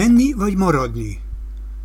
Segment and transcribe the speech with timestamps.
[0.00, 1.20] Menni vagy maradni?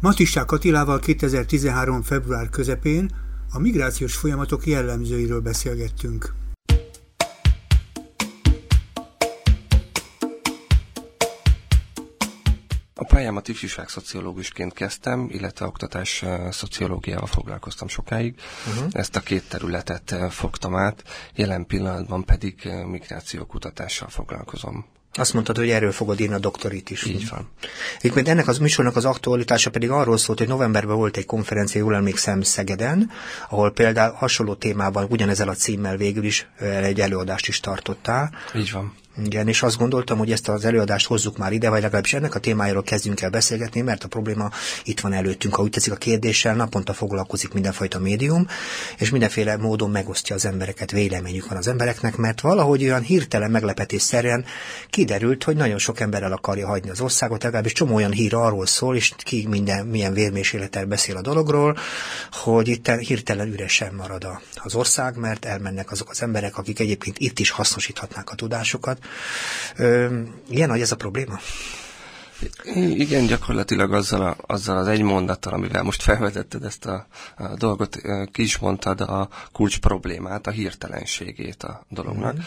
[0.02, 2.02] Matissák Attilával 2013.
[2.02, 3.12] február közepén
[3.52, 6.34] a migrációs folyamatok jellemzőiről beszélgettünk.
[12.96, 13.50] A pályámat
[13.86, 18.36] szociológusként kezdtem, illetve oktatás szociológiával foglalkoztam sokáig.
[18.68, 18.88] Uh-huh.
[18.92, 24.86] Ezt a két területet fogtam át, jelen pillanatban pedig migrációkutatással foglalkozom.
[25.18, 27.06] Azt mondtad, hogy erről fogod írni a doktorit is.
[27.06, 27.50] Így van.
[27.98, 31.96] Egyébként ennek az műsornak az aktualitása pedig arról szólt, hogy novemberben volt egy konferencia, jól
[31.96, 33.12] emlékszem, Szegeden,
[33.50, 38.32] ahol például hasonló témában, ugyanezzel a címmel végül is egy előadást is tartottál.
[38.56, 38.94] Így van.
[39.24, 42.40] Igen, és azt gondoltam, hogy ezt az előadást hozzuk már ide, vagy legalábbis ennek a
[42.40, 44.50] témájáról kezdjünk el beszélgetni, mert a probléma
[44.84, 45.56] itt van előttünk.
[45.56, 48.48] Ha úgy teszik a kérdéssel, naponta foglalkozik mindenfajta médium,
[48.98, 54.46] és mindenféle módon megosztja az embereket, véleményük van az embereknek, mert valahogy olyan hirtelen meglepetésszerűen
[54.90, 58.66] kiderült, hogy nagyon sok ember el akarja hagyni az országot, legalábbis csomó olyan hír arról
[58.66, 61.78] szól, és ki minden, milyen vérmésélettel beszél a dologról,
[62.32, 67.40] hogy itt hirtelen üresen marad az ország, mert elmennek azok az emberek, akik egyébként itt
[67.40, 69.04] is hasznosíthatnák a tudásokat,
[69.76, 71.40] Ö, ilyen nagy ez a probléma?
[72.76, 78.02] Igen, gyakorlatilag azzal, a, azzal az egy mondattal, amivel most felvetetted ezt a, a dolgot,
[78.32, 82.36] ki is mondtad a kulcs problémát, a hirtelenségét a dolognak.
[82.36, 82.40] Mm.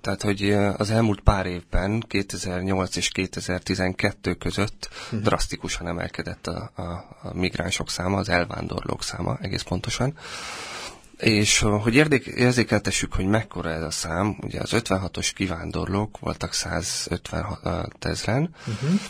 [0.00, 5.22] Tehát, hogy az elmúlt pár évben, 2008 és 2012 között mm.
[5.22, 6.82] drasztikusan emelkedett a, a,
[7.22, 10.14] a migránsok száma, az elvándorlók száma egész pontosan.
[11.22, 17.58] És hogy érdek, érzékeltessük, hogy mekkora ez a szám, ugye az 56-os kivándorlók voltak 150
[18.00, 19.00] ezeren, uh-huh.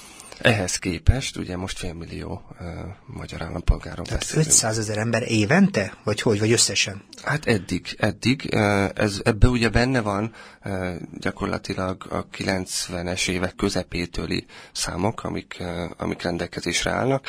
[0.43, 2.67] Ehhez képest, ugye most félmillió uh,
[3.07, 4.47] magyar állampolgáról Tehát beszélünk.
[4.47, 5.95] 500 ezer ember évente?
[6.05, 6.39] Vagy hogy?
[6.39, 7.03] Vagy összesen?
[7.23, 8.49] Hát eddig, eddig.
[8.55, 15.91] Uh, ez, ebbe ugye benne van uh, gyakorlatilag a 90-es évek közepétőli számok, amik, uh,
[15.97, 17.27] amik rendelkezésre állnak.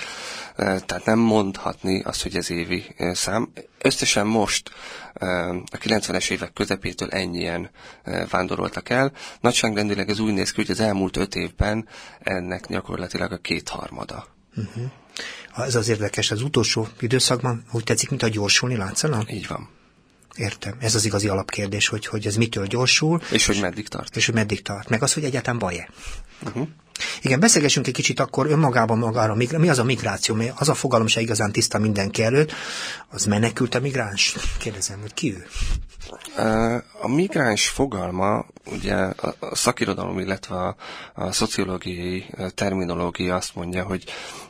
[0.57, 3.51] Uh, tehát nem mondhatni azt, hogy ez évi uh, szám.
[3.81, 4.71] Összesen most
[5.13, 7.69] a 90-es évek közepétől ennyien
[8.29, 9.11] vándoroltak el.
[9.41, 11.87] Nagyságrendileg ez úgy néz ki, hogy az elmúlt öt évben
[12.19, 14.27] ennek gyakorlatilag a kétharmada.
[14.55, 14.91] Uh-huh.
[15.65, 19.31] Ez az érdekes, az utolsó időszakban úgy tetszik, mint a gyorsulni látszanak?
[19.31, 19.69] Így van.
[20.35, 20.77] Értem.
[20.79, 23.21] Ez az igazi alapkérdés, hogy, hogy ez mitől gyorsul.
[23.31, 24.15] És hogy meddig tart.
[24.15, 24.89] És hogy meddig tart.
[24.89, 25.89] Meg az, hogy egyáltalán baj-e.
[26.45, 26.67] Uh-huh.
[27.21, 29.35] Igen, beszélgessünk egy kicsit akkor önmagában magára.
[29.35, 30.37] Mi az a migráció?
[30.55, 32.51] Az a fogalom se igazán tiszta mindenki előtt.
[33.09, 34.35] Az menekült a migráns?
[34.59, 35.45] Kérdezem, hogy ki ő?
[37.01, 40.75] A migráns fogalma, ugye a szakirodalom, illetve a,
[41.13, 44.03] a szociológiai terminológia azt mondja, hogy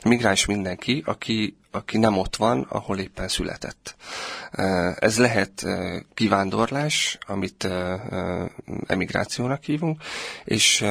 [0.04, 3.96] migráns mindenki, aki, aki nem ott van, ahol éppen született.
[4.96, 5.66] Ez lehet
[6.14, 7.68] kivándorlás, amit
[8.88, 10.02] emigrációnak hívunk,
[10.44, 10.86] és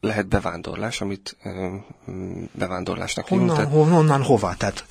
[0.00, 1.36] lehet bevándorlás, amit
[2.52, 3.56] bevándorlásnak honnan.
[3.56, 4.54] Tehát, honnan hova?
[4.58, 4.84] Tehát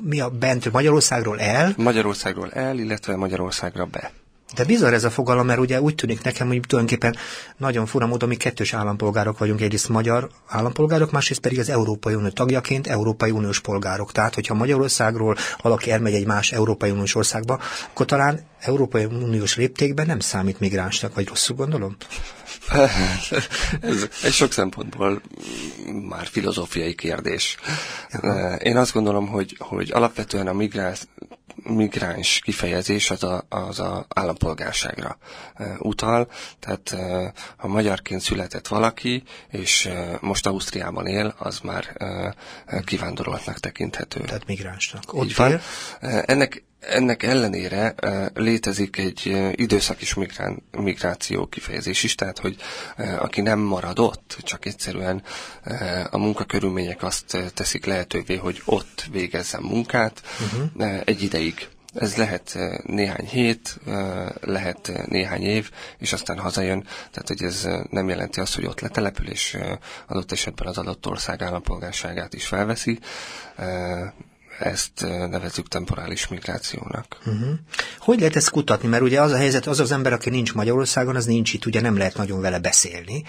[0.00, 1.74] mi a bent Magyarországról el?
[1.76, 4.12] Magyarországról el, illetve Magyarországra be.
[4.54, 7.16] De bizarr ez a fogalom, mert ugye úgy tűnik nekem, hogy tulajdonképpen
[7.56, 12.28] nagyon fura módon mi kettős állampolgárok vagyunk, egyrészt magyar állampolgárok, másrészt pedig az Európai Unió
[12.28, 14.12] tagjaként Európai Uniós polgárok.
[14.12, 17.60] Tehát, hogyha Magyarországról valaki elmegy egy más Európai Uniós országba,
[17.90, 21.96] akkor talán Európai Uniós léptékben nem számít migránsnak, vagy rosszul gondolom?
[23.80, 25.20] ez, ez sok szempontból
[26.08, 27.56] már filozófiai kérdés.
[28.58, 31.00] Én azt gondolom, hogy, hogy alapvetően a migráns,
[31.62, 35.18] migráns kifejezés az a, az a állampolgárságra
[35.78, 36.28] utal,
[36.58, 36.96] tehát
[37.56, 39.88] ha magyarként született valaki, és
[40.20, 41.96] most Ausztriában él, az már
[42.84, 44.20] kivándoroltnak tekinthető.
[44.20, 45.12] Tehát migránsnak.
[45.12, 45.60] Ott Így van.
[46.00, 47.94] Ennek ennek ellenére
[48.34, 52.56] létezik egy időszakis migrán, migráció kifejezés is, tehát hogy
[53.18, 55.22] aki nem marad ott, csak egyszerűen
[56.10, 61.00] a munkakörülmények azt teszik lehetővé, hogy ott végezzen munkát uh-huh.
[61.04, 61.68] egy ideig.
[61.94, 63.80] Ez lehet néhány hét,
[64.40, 66.82] lehet néhány év, és aztán hazajön.
[66.82, 69.58] Tehát, hogy ez nem jelenti azt, hogy ott letelepül, és
[70.06, 72.98] adott esetben az adott ország állampolgárságát is felveszi
[74.58, 77.18] ezt nevezzük temporális migrációnak.
[77.26, 77.48] Uh-huh.
[77.98, 78.88] Hogy lehet ezt kutatni?
[78.88, 81.80] Mert ugye az a helyzet, az az ember, aki nincs Magyarországon, az nincs itt, ugye
[81.80, 83.22] nem lehet nagyon vele beszélni.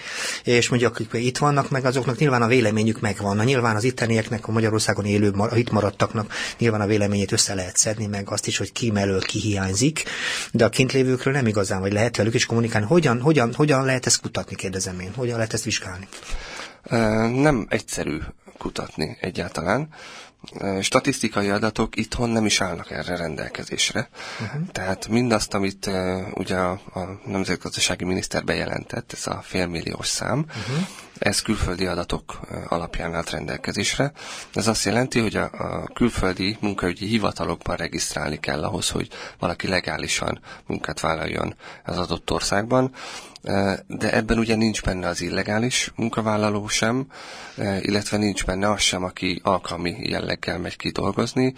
[0.44, 3.44] És mondjuk, akik itt vannak, meg azoknak nyilván a véleményük megvan.
[3.44, 8.30] Nyilván az ittenieknek, a Magyarországon élő, itt maradtaknak nyilván a véleményét össze lehet szedni, meg
[8.30, 10.04] azt is, hogy ki mellől ki hiányzik,
[10.52, 12.86] de a kint lévőkről nem igazán, vagy lehet velük is kommunikálni.
[12.86, 15.12] Hogyan, hogyan, hogyan lehet ezt kutatni, kérdezem én?
[15.16, 16.08] Hogyan lehet ezt vizsgálni?
[17.40, 18.18] Nem egyszerű
[18.58, 19.88] kutatni egyáltalán
[20.80, 24.08] statisztikai adatok itthon nem is állnak erre rendelkezésre.
[24.40, 24.70] Uh-huh.
[24.72, 25.90] Tehát mindazt, amit
[26.34, 30.86] ugye a, a nemzetgazdasági miniszter bejelentett, ez a félmilliós szám, uh-huh.
[31.18, 34.12] Ez külföldi adatok alapján állt rendelkezésre.
[34.54, 39.08] Ez azt jelenti, hogy a, a külföldi munkaügyi hivatalokban regisztrálni kell ahhoz, hogy
[39.38, 41.54] valaki legálisan munkát vállaljon
[41.84, 42.92] az adott országban
[43.86, 47.06] de ebben ugye nincs benne az illegális munkavállaló sem,
[47.80, 51.54] illetve nincs benne az sem, aki alkalmi jelleggel megy ki dolgozni,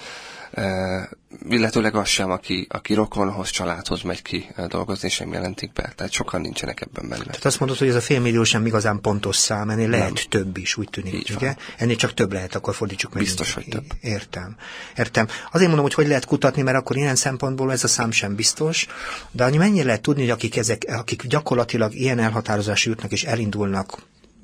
[1.49, 5.93] illetőleg az sem, aki, aki rokonhoz, családhoz megy ki dolgozni, sem jelentik be.
[5.97, 7.25] Tehát sokan nincsenek ebben benne.
[7.25, 10.25] Tehát azt mondod, hogy ez a félmillió sem igazán pontos szám, ennél lehet Nem.
[10.29, 11.47] több is, úgy tűnik, Így ugye?
[11.47, 11.57] Van.
[11.77, 13.23] Ennél csak több lehet, akkor fordítsuk meg.
[13.23, 13.85] Biztos, hogy több.
[14.01, 14.57] Értem.
[14.97, 15.27] Értem.
[15.53, 18.87] Azért mondom, hogy hogy lehet kutatni, mert akkor ilyen szempontból ez a szám sem biztos,
[19.31, 23.99] de annyi mennyire lehet tudni, hogy akik, ezek, akik gyakorlatilag ilyen elhatározásra jutnak és elindulnak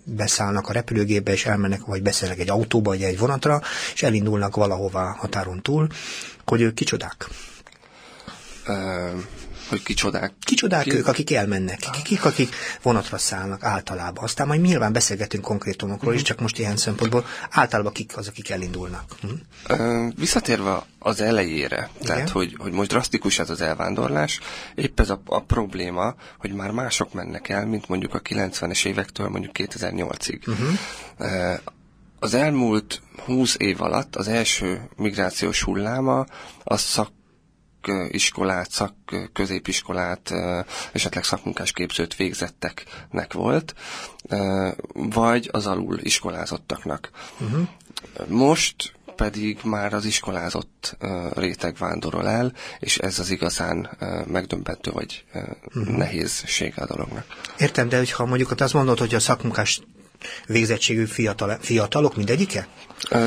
[0.05, 3.61] beszállnak a repülőgépbe, és elmennek, vagy beszélnek egy autóba, vagy egy vonatra,
[3.95, 5.89] és elindulnak valahová határon túl,
[6.45, 7.29] hogy ők kicsodák.
[9.75, 10.32] Hogy kicsodák.
[10.41, 10.94] Kicsodák Ki...
[10.94, 14.25] ők, akik elmennek, kik, akik vonatra szállnak általában.
[14.25, 16.15] Aztán majd nyilván beszélgetünk konkrétumokról uh-huh.
[16.15, 16.29] is, mhm.
[16.31, 19.15] csak most ilyen szempontból általában kik az, akik elindulnak.
[19.23, 20.06] Uh-huh.
[20.06, 22.06] Uh, visszatérve az elejére, Igen?
[22.06, 24.41] tehát hogy, hogy most drasztikus ez az elvándorlás,
[24.75, 29.29] épp ez a, a probléma, hogy már mások mennek el, mint mondjuk a 90-es évektől
[29.29, 30.49] mondjuk 2008-ig.
[30.49, 30.69] Uh-huh.
[31.19, 31.59] Uh,
[32.19, 36.27] az elmúlt 20 év alatt az első migrációs hulláma
[36.65, 37.11] a szak
[38.08, 40.32] iskolát, szakközépiskolát,
[40.92, 43.75] esetleg szakmunkás képzőt végzetteknek volt,
[44.92, 47.10] vagy az alul iskolázottaknak.
[47.40, 47.69] Uh-huh.
[48.26, 50.96] Most pedig már az iskolázott
[51.34, 53.90] réteg vándorol el, és ez az igazán
[54.26, 55.25] megdöbbentő vagy
[55.64, 55.96] uh-huh.
[55.96, 57.26] nehézsége a dolognak.
[57.58, 59.81] Értem, de hogyha mondjuk azt mondod, hogy a szakmunkás
[60.47, 62.69] végzettségű fiatal, fiatalok mindegyike?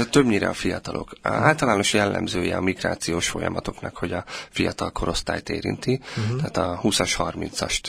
[0.09, 1.11] Többnyire a fiatalok.
[1.21, 6.37] Általános jellemzője a migrációs folyamatoknak, hogy a fiatal korosztályt érinti, uh-huh.
[6.37, 7.81] tehát a 20-as, 30-ast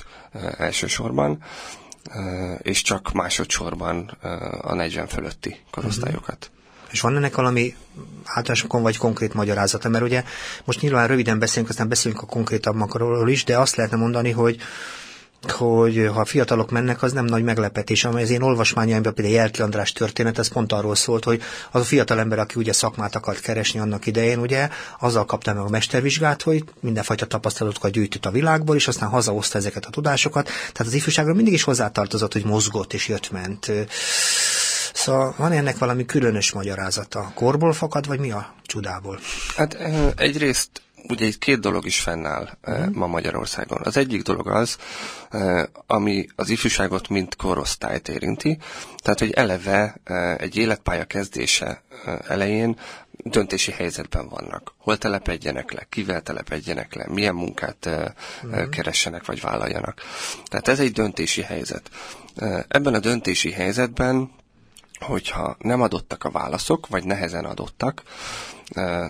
[0.58, 1.42] elsősorban,
[2.58, 4.18] és csak másodszorban
[4.60, 6.50] a 40 fölötti korosztályokat.
[6.50, 6.56] Uh-huh.
[6.90, 7.74] És van ennek valami
[8.24, 9.88] általánosokon vagy konkrét magyarázata?
[9.88, 10.24] Mert ugye
[10.64, 14.60] most nyilván röviden beszélünk, aztán beszélünk a konkrétabbakról is, de azt lehetne mondani, hogy
[15.42, 18.04] hogy ha fiatalok mennek, az nem nagy meglepetés.
[18.04, 21.84] Amely az én olvasmányaimban például Jelki András történet, ez pont arról szólt, hogy az a
[21.84, 24.68] fiatal ember, aki ugye szakmát akart keresni annak idején, ugye,
[24.98, 29.84] azzal kapta meg a mestervizsgát, hogy mindenfajta tapasztalatokat gyűjtött a világból, és aztán hazahozta ezeket
[29.84, 30.44] a tudásokat.
[30.44, 33.72] Tehát az ifjúságra mindig is hozzátartozott, hogy mozgott és jött-ment.
[34.92, 37.32] Szóval van ennek valami különös magyarázata?
[37.34, 39.18] Korból fakad, vagy mi a csudából?
[39.56, 39.78] Hát
[40.16, 42.94] egyrészt ugye itt két dolog is fennáll uh-huh.
[42.94, 43.80] ma Magyarországon.
[43.84, 44.76] Az egyik dolog az,
[45.30, 48.58] eh, ami az ifjúságot mint korosztályt érinti,
[48.96, 51.82] tehát hogy eleve eh, egy életpálya kezdése
[52.28, 52.78] elején
[53.24, 54.74] döntési helyzetben vannak.
[54.78, 58.68] Hol telepedjenek le, kivel telepedjenek le, milyen munkát uh-huh.
[58.68, 60.00] keressenek vagy vállaljanak.
[60.44, 61.90] Tehát ez egy döntési helyzet.
[62.68, 64.30] Ebben a döntési helyzetben
[65.00, 68.02] hogyha nem adottak a válaszok, vagy nehezen adottak,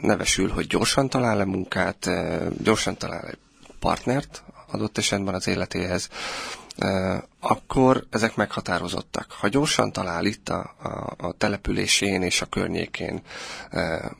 [0.00, 2.10] nevesül, hogy gyorsan talál-e munkát,
[2.62, 3.34] gyorsan talál-e
[3.80, 6.08] partnert adott esetben az életéhez,
[7.40, 9.32] akkor ezek meghatározottak.
[9.32, 13.22] Ha gyorsan talál itt a, a, a településén és a környékén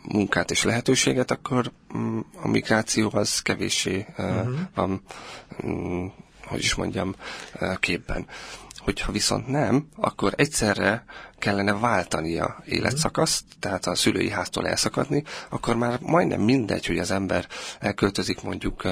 [0.02, 4.58] munkát és lehetőséget, akkor mm, a migráció az kevéssé uh-huh.
[4.74, 5.02] van,
[5.66, 6.06] mm,
[6.46, 7.14] hogy is mondjam,
[7.80, 8.26] képben.
[8.88, 11.04] Hogyha viszont nem, akkor egyszerre
[11.38, 17.46] kellene váltania életszakaszt, tehát a szülői háztól elszakadni, akkor már majdnem mindegy, hogy az ember
[17.80, 18.82] elköltözik mondjuk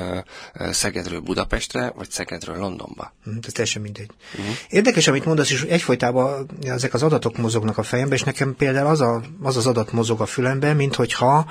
[0.71, 3.13] Szegedről Budapestre, vagy Szegedről Londonba.
[3.31, 4.11] Mm, ez teljesen mindegy.
[4.39, 4.55] Uh-huh.
[4.69, 9.01] Érdekes, amit mondasz, és egyfolytában ezek az adatok mozognak a fejembe, és nekem például az,
[9.01, 11.47] a, az az adat mozog a fülembe, mint hogyha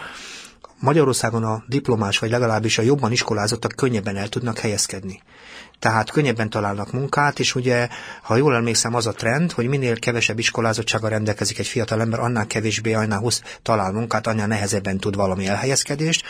[0.80, 5.22] Magyarországon a diplomás, vagy legalábbis a jobban iskolázottak könnyebben el tudnak helyezkedni
[5.80, 7.88] tehát könnyebben találnak munkát, és ugye,
[8.22, 12.48] ha jól emlékszem, az a trend, hogy minél kevesebb iskolázottsággal rendelkezik egy fiatal ember, annál
[12.48, 16.26] kevésbé, annál husz talál munkát, annál nehezebben tud valami elhelyezkedést,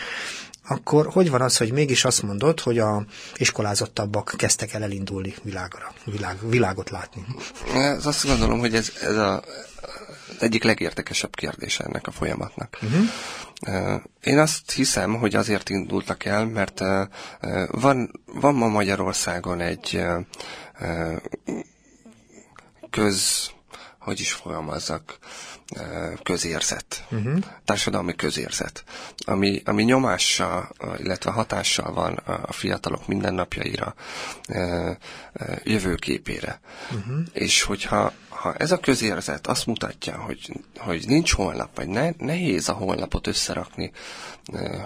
[0.68, 5.92] akkor hogy van az, hogy mégis azt mondod, hogy a iskolázottabbak kezdtek el elindulni világra,
[6.04, 7.26] világ, világot látni?
[7.74, 9.42] Ez azt gondolom, hogy ez, ez a,
[10.28, 12.78] az egyik legértekesebb kérdése ennek a folyamatnak.
[12.82, 14.02] Uh-huh.
[14.22, 16.80] Én azt hiszem, hogy azért indultak el, mert
[17.70, 20.02] van, van ma Magyarországon egy
[22.90, 23.50] köz,
[23.98, 25.18] hogy is folyamazzak,
[26.22, 27.38] közérzet, uh-huh.
[27.64, 28.84] társadalmi közérzet,
[29.24, 33.94] ami, ami nyomással, illetve hatással van a fiatalok mindennapjaira,
[35.62, 36.60] jövőképére.
[36.90, 37.18] Uh-huh.
[37.32, 42.68] És hogyha ha ez a közérzet azt mutatja, hogy, hogy nincs holnap, vagy ne, nehéz
[42.68, 43.92] a holnapot összerakni,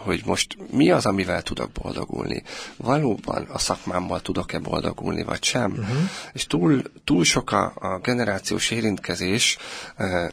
[0.04, 2.42] hogy most mi az, amivel tudok boldogulni,
[2.76, 5.96] valóban a szakmámmal tudok-e boldogulni, vagy sem, uh-huh.
[6.32, 9.58] és túl, túl sok a, a generációs érintkezés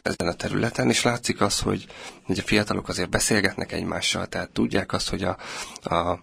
[0.02, 1.86] ezen a területen, és látszik az, hogy,
[2.22, 5.36] hogy a fiatalok azért beszélgetnek egymással, tehát tudják azt, hogy a,
[5.82, 6.20] a, a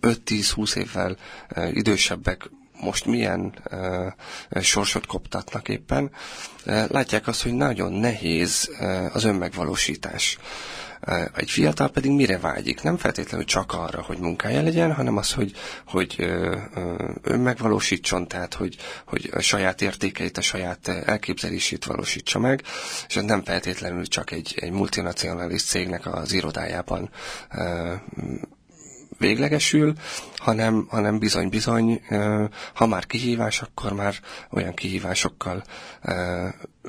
[0.00, 1.16] 5-10-20 évvel
[1.72, 6.10] idősebbek most milyen uh, sorsot koptatnak éppen,
[6.66, 10.38] uh, látják azt, hogy nagyon nehéz uh, az önmegvalósítás.
[11.08, 12.82] Uh, egy fiatal pedig mire vágyik?
[12.82, 15.52] Nem feltétlenül csak arra, hogy munkája legyen, hanem az, hogy,
[15.86, 16.56] hogy uh,
[17.22, 22.62] önmegvalósítson, tehát hogy, hogy a saját értékeit, a saját elképzelését valósítsa meg,
[23.08, 27.10] és ez nem feltétlenül csak egy, egy multinacionalis cégnek az irodájában
[27.54, 27.92] uh,
[29.18, 29.94] véglegesül,
[30.36, 32.02] hanem, hanem bizony-bizony,
[32.74, 34.14] ha már kihívás, akkor már
[34.50, 35.64] olyan kihívásokkal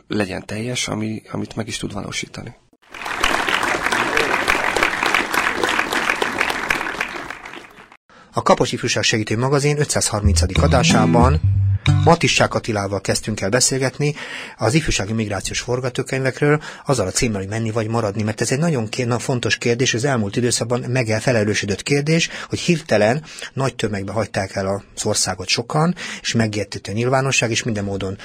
[0.08, 2.56] legyen teljes, ami, amit meg is tud valósítani.
[8.34, 10.42] A Kapos Ifjúság Segítő Magazin 530.
[10.62, 11.42] adásában
[12.03, 14.15] Matissák Attilával kezdtünk el beszélgetni
[14.58, 18.89] az ifjúsági migrációs forgatókönyvekről, azzal a címmel, hogy menni vagy maradni, mert ez egy nagyon
[19.20, 21.22] fontos kérdés, az elmúlt időszakban meg
[21.84, 27.63] kérdés, hogy hirtelen nagy tömegbe hagyták el az országot sokan, és megértett a nyilvánosság, és
[27.63, 28.17] minden módon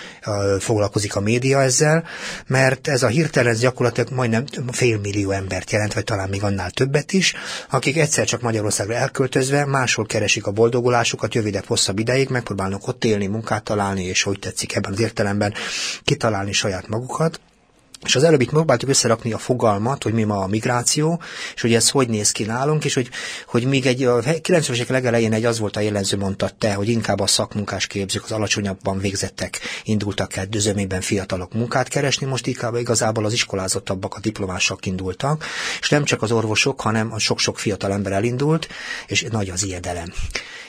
[0.59, 2.05] foglalkozik a média ezzel,
[2.47, 7.13] mert ez a hirtelen gyakorlatilag majdnem fél millió embert jelent, vagy talán még annál többet
[7.13, 7.35] is,
[7.71, 13.27] akik egyszer csak Magyarországra elköltözve máshol keresik a boldogulásukat, jövidebb hosszabb ideig, megpróbálnak ott élni,
[13.27, 15.55] munkát találni, és hogy tetszik ebben az értelemben
[16.05, 17.41] kitalálni saját magukat.
[18.05, 21.23] És az előbb itt próbáltuk összerakni a fogalmat, hogy mi ma a migráció,
[21.55, 23.11] és hogy ez hogy néz ki nálunk, és hogy,
[23.47, 26.89] hogy még egy a 90-es évek legelején egy az volt a jellemző, mondtad te, hogy
[26.89, 32.75] inkább a szakmunkás képzők, az alacsonyabban végzettek indultak el dözömében fiatalok munkát keresni, most inkább
[32.75, 35.45] igazából az iskolázottabbak, a diplomások indultak,
[35.81, 38.69] és nem csak az orvosok, hanem a sok-sok fiatal ember elindult,
[39.07, 40.13] és nagy az ijedelem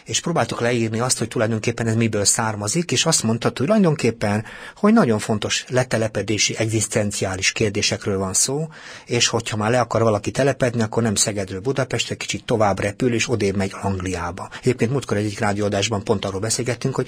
[0.05, 4.45] és próbáltuk leírni azt, hogy tulajdonképpen ez miből származik, és azt mondta tulajdonképpen,
[4.75, 8.67] hogy nagyon fontos letelepedési, egzisztenciális kérdésekről van szó,
[9.05, 13.29] és hogyha már le akar valaki telepedni, akkor nem Szegedről Budapestre, kicsit tovább repül, és
[13.29, 14.49] odébb megy Angliába.
[14.61, 17.07] Egyébként múltkor egyik rádióadásban pont arról beszélgettünk, hogy,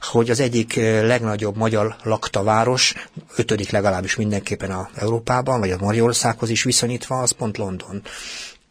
[0.00, 2.94] hogy az egyik legnagyobb magyar lakta város,
[3.36, 8.02] ötödik legalábbis mindenképpen a Európában, vagy a Magyarországhoz is viszonyítva, az pont London.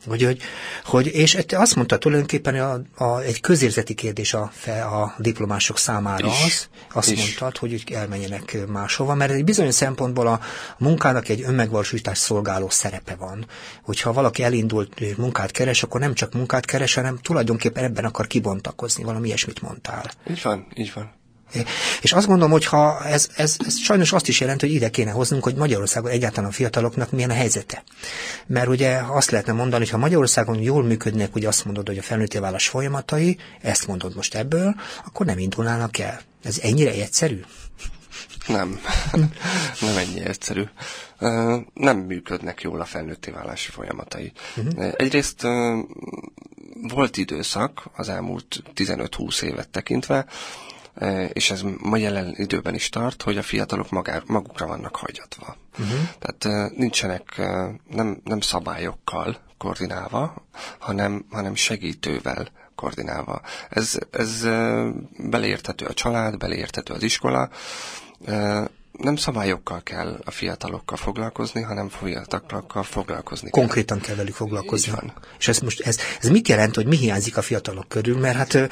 [0.08, 0.42] Hogy, hogy,
[0.84, 4.52] hogy, és azt mondta tulajdonképpen a, a, egy közérzeti kérdés a,
[4.92, 7.20] a diplomások számára is, az, azt is.
[7.20, 10.40] mondtad, hogy elmenjenek máshova, mert egy bizonyos szempontból a
[10.78, 13.46] munkának egy önmegvalósítás szolgáló szerepe van.
[13.84, 19.04] Hogyha valaki elindult munkát keres, akkor nem csak munkát keres, hanem tulajdonképpen ebben akar kibontakozni,
[19.04, 20.12] valami ilyesmit mondtál.
[20.30, 21.14] Így van, így van.
[22.02, 25.12] És azt gondolom, hogy ha ez, ez, ez sajnos azt is jelenti, hogy ide kéne
[25.12, 27.84] hoznunk, hogy Magyarországon egyáltalán a fiataloknak milyen a helyzete.
[28.48, 32.02] Mert ugye azt lehetne mondani, hogy ha Magyarországon jól működnek, ugye azt mondod, hogy a
[32.02, 34.76] felnőtté válás folyamatai, ezt mondod most ebből,
[35.06, 36.22] akkor nem indulnának el.
[36.44, 37.40] Ez ennyire egyszerű?
[38.48, 38.80] Nem,
[39.82, 40.64] nem ennyi egyszerű.
[41.74, 44.32] Nem működnek jól a felnőtté válási folyamatai.
[44.56, 44.94] Uh-huh.
[44.98, 45.42] Egyrészt
[46.82, 50.26] volt időszak az elmúlt 15-20 évet tekintve,
[51.34, 55.56] és ez ma jelen időben is tart, hogy a fiatalok magár, magukra vannak hagyatva.
[55.80, 56.00] Uh-huh.
[56.20, 60.46] Tehát e, nincsenek e, nem, nem szabályokkal koordinálva,
[60.80, 63.42] hanem, hanem segítővel koordinálva.
[63.70, 64.42] Ez, ez
[65.18, 67.50] beleérthető a család, beleérthető az iskola,
[68.98, 74.92] nem szabályokkal kell a fiatalokkal foglalkozni, hanem fiatalokkal foglalkozni Konkrétan kell, velük foglalkozni.
[74.92, 75.14] Van.
[75.40, 78.18] És ez most ez, ez mit jelent, hogy mi hiányzik a fiatalok körül?
[78.18, 78.70] Mert hát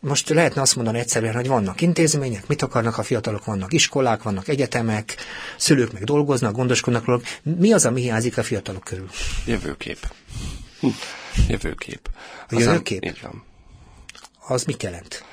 [0.00, 4.48] most lehetne azt mondani egyszerűen, hogy vannak intézmények, mit akarnak a fiatalok, vannak iskolák, vannak
[4.48, 5.14] egyetemek,
[5.56, 7.20] szülők meg dolgoznak, gondoskodnak róla.
[7.42, 9.08] Mi az, ami hiányzik a fiatalok körül?
[9.46, 9.98] Jövőkép.
[10.80, 10.88] Hm.
[11.48, 12.08] Jövőkép.
[12.48, 13.04] A jövőkép?
[13.04, 13.44] Így van.
[14.46, 15.24] Az mit jelent?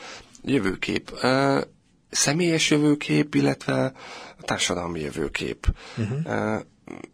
[0.43, 1.11] Jövőkép.
[1.23, 1.61] Uh,
[2.11, 3.93] személyes jövőkép, illetve
[4.37, 5.67] a társadalmi jövőkép.
[5.97, 6.61] Uh-huh.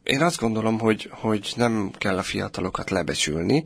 [0.03, 3.63] Én azt gondolom, hogy, hogy nem kell a fiatalokat lebecsülni,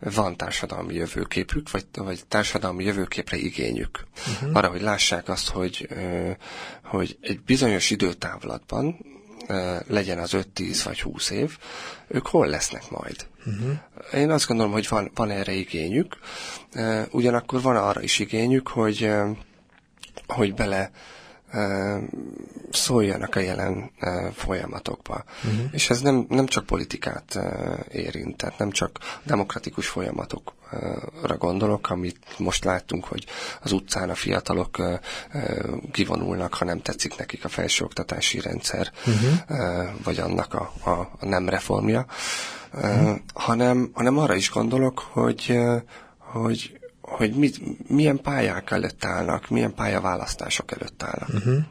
[0.00, 4.06] van társadalmi jövőképük, vagy, vagy társadalmi jövőképre igényük.
[4.32, 4.56] Uh-huh.
[4.56, 5.88] Arra, hogy lássák azt, hogy,
[6.84, 8.96] hogy egy bizonyos időtávlatban,
[9.86, 11.58] legyen az 5-10 vagy 20 év,
[12.08, 13.26] ők hol lesznek majd.
[13.46, 13.78] Uh-huh.
[14.14, 16.18] Én azt gondolom, hogy van, van erre igényük,
[17.10, 19.10] ugyanakkor van arra is igényük, hogy,
[20.32, 20.90] hogy bele
[22.70, 23.90] szóljanak a jelen
[24.34, 25.24] folyamatokba.
[25.44, 25.64] Uh-huh.
[25.72, 27.38] És ez nem, nem csak politikát
[27.90, 33.26] érint, tehát nem csak demokratikus folyamatokra gondolok, amit most láttunk, hogy
[33.62, 35.00] az utcán a fiatalok
[35.90, 39.88] kivonulnak, ha nem tetszik nekik a felsőoktatási rendszer, uh-huh.
[40.04, 42.06] vagy annak a, a, a nem reformja,
[42.72, 43.18] uh-huh.
[43.34, 45.58] hanem, hanem arra is gondolok, hogy,
[46.18, 46.80] hogy
[47.12, 51.28] hogy mit, milyen pályák előtt állnak, milyen pályaválasztások előtt állnak.
[51.28, 51.64] Uh-huh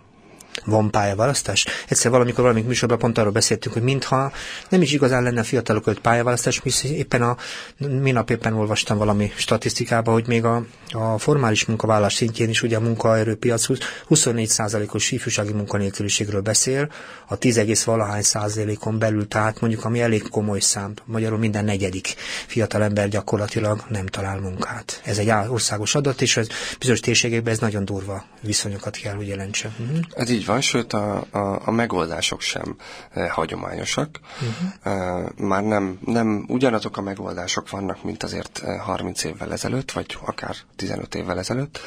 [0.66, 1.66] van pályaválasztás?
[1.88, 4.32] Egyszer valamikor valamik műsorban pont arról beszéltünk, hogy mintha
[4.70, 7.38] nem is igazán lenne a fiatalok előtt pályaválasztás, hisz éppen a
[7.78, 12.80] minap éppen olvastam valami statisztikába, hogy még a, a formális munkavállás szintjén is ugye a
[12.80, 13.66] munkaerőpiac
[14.10, 16.92] 24%-os ifjúsági munkanélküliségről beszél,
[17.28, 22.16] a 10, valahány százalékon belül, tehát mondjuk ami elég komoly szám, magyarul minden negyedik
[22.48, 25.02] fiatal ember gyakorlatilag nem talál munkát.
[25.06, 26.48] Ez egy országos adat, és az
[26.80, 29.72] bizonyos térségekben ez nagyon durva viszonyokat kell, hogy jelentse.
[29.82, 30.00] Mm-hmm.
[30.16, 32.76] Ez így van, sőt a, a, a megoldások sem
[33.12, 34.20] e, hagyományosak.
[34.34, 34.94] Uh-huh.
[34.94, 40.56] E, már nem, nem ugyanazok a megoldások vannak, mint azért 30 évvel ezelőtt, vagy akár
[40.76, 41.80] 15 évvel ezelőtt.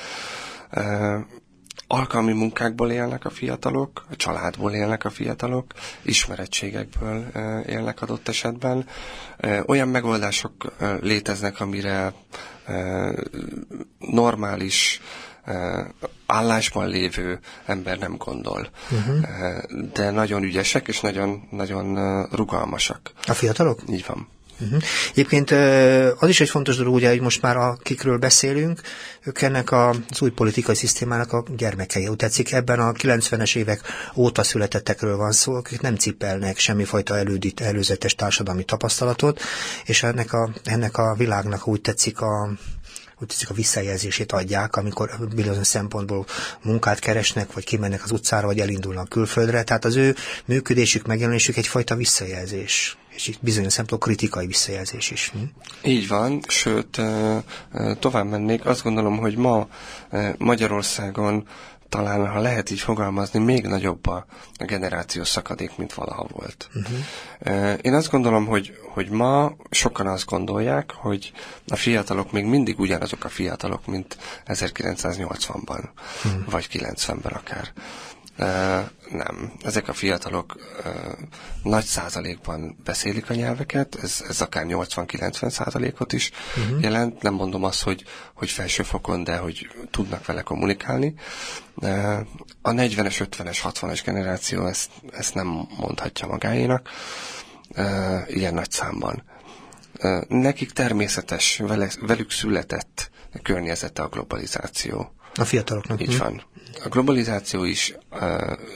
[0.70, 1.26] E,
[1.86, 7.26] alkalmi munkákból élnek a fiatalok, a családból élnek a fiatalok, ismerettségekből
[7.66, 8.86] élnek adott esetben.
[9.66, 10.52] Olyan megoldások
[11.00, 12.12] léteznek, amire
[13.98, 15.00] normális
[16.26, 18.68] állásban lévő ember nem gondol.
[18.90, 19.20] Uh-huh.
[19.92, 23.12] De nagyon ügyesek és nagyon, nagyon rugalmasak.
[23.26, 23.80] A fiatalok?
[23.90, 24.28] Így van.
[24.60, 24.82] Uh-huh.
[25.10, 25.50] Egyébként
[26.20, 28.80] az is egy fontos dolog, ugye, hogy most már akikről beszélünk,
[29.22, 32.08] ők ennek az új politikai szisztémának a gyermekei.
[32.08, 33.80] Úgy tetszik, ebben a 90-es évek
[34.14, 39.40] óta születettekről van szó, akik nem cipelnek semmifajta elődít, előzetes társadalmi tapasztalatot,
[39.84, 42.50] és ennek a, ennek a világnak úgy tetszik a
[43.20, 46.26] úgy teszik a visszajelzését adják, amikor bizonyos szempontból
[46.62, 49.62] munkát keresnek, vagy kimennek az utcára, vagy elindulnak külföldre.
[49.62, 55.30] Tehát az ő működésük, megjelenésük egyfajta visszajelzés és itt bizonyos szempontból kritikai visszajelzés is.
[55.30, 55.38] Hm?
[55.82, 57.00] Így van, sőt,
[57.98, 58.66] tovább mennék.
[58.66, 59.68] Azt gondolom, hogy ma
[60.38, 61.46] Magyarországon
[61.94, 64.26] talán, ha lehet így fogalmazni, még nagyobb a,
[64.58, 66.68] a generációs szakadék, mint valaha volt.
[66.74, 67.78] Uh-huh.
[67.82, 71.32] Én azt gondolom, hogy, hogy ma sokan azt gondolják, hogy
[71.68, 75.84] a fiatalok még mindig ugyanazok a fiatalok, mint 1980-ban,
[76.24, 76.50] uh-huh.
[76.50, 77.72] vagy 90-ben akár
[79.10, 79.52] nem.
[79.62, 80.56] Ezek a fiatalok
[81.62, 86.82] nagy százalékban beszélik a nyelveket, ez, ez akár 80-90 százalékot is uh-huh.
[86.82, 87.22] jelent.
[87.22, 91.14] Nem mondom azt, hogy, hogy felsőfokon, de hogy tudnak vele kommunikálni.
[92.62, 96.88] a 40-es, 50-es, 60-es generáció ezt, ezt nem mondhatja magáénak
[98.26, 99.24] ilyen nagy számban.
[100.28, 103.10] nekik természetes, vele, velük született
[103.42, 105.12] környezete a globalizáció.
[105.34, 106.00] A fiataloknak.
[106.00, 106.42] Így van
[106.84, 107.94] a globalizáció is,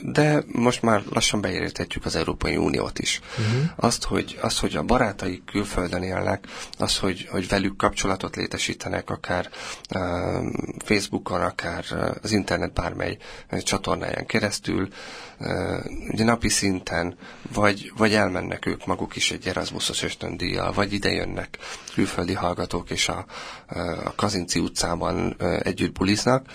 [0.01, 3.19] de most már lassan beértetjük az Európai Uniót is.
[3.37, 3.69] Uh-huh.
[3.75, 9.49] Azt, hogy, azt, hogy a barátaik külföldön élnek, az, hogy, hogy velük kapcsolatot létesítenek, akár
[10.85, 11.85] Facebookon, akár
[12.21, 13.17] az internet bármely
[13.63, 14.87] csatornáján keresztül,
[16.11, 17.17] ugye napi szinten,
[17.53, 21.57] vagy, vagy elmennek ők maguk is egy Erasmusos ösztöndíjjal, vagy ide jönnek
[21.93, 23.25] külföldi hallgatók, és a,
[24.05, 26.45] a Kazinci utcában együtt buliznak,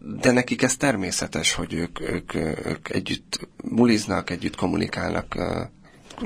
[0.00, 2.34] de nekik ez természetes, hogy ők, ők,
[2.64, 5.36] ők együtt buliznak, együtt kommunikálnak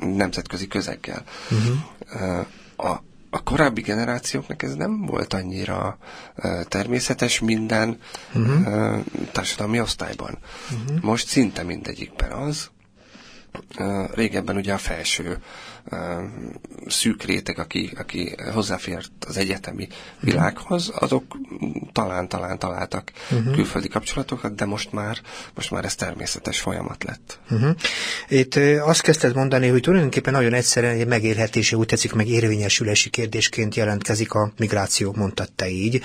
[0.01, 1.25] nemzetközi közeggel.
[1.51, 2.47] Uh-huh.
[2.77, 3.03] A,
[3.35, 5.99] a korábbi generációknak ez nem volt annyira
[6.69, 7.99] természetes minden
[8.35, 8.67] uh-huh.
[8.67, 9.01] uh,
[9.33, 10.39] társadalmi osztályban.
[10.71, 11.01] Uh-huh.
[11.01, 12.71] Most szinte mindegyikben az.
[14.15, 15.39] Régebben ugye a felső
[16.87, 19.89] szűk réteg, aki, aki hozzáfért az egyetemi
[20.21, 21.25] világhoz, azok
[21.93, 23.55] talán-talán találtak uh-huh.
[23.55, 25.19] külföldi kapcsolatokat, de most már,
[25.55, 27.39] most már ez természetes folyamat lett.
[27.51, 27.75] Uh-huh.
[28.29, 33.75] Itt azt kezdted mondani, hogy tulajdonképpen nagyon egyszerűen egy megérhetési, úgy tetszik, meg érvényesülési kérdésként
[33.75, 36.03] jelentkezik a migráció, mondtad te így,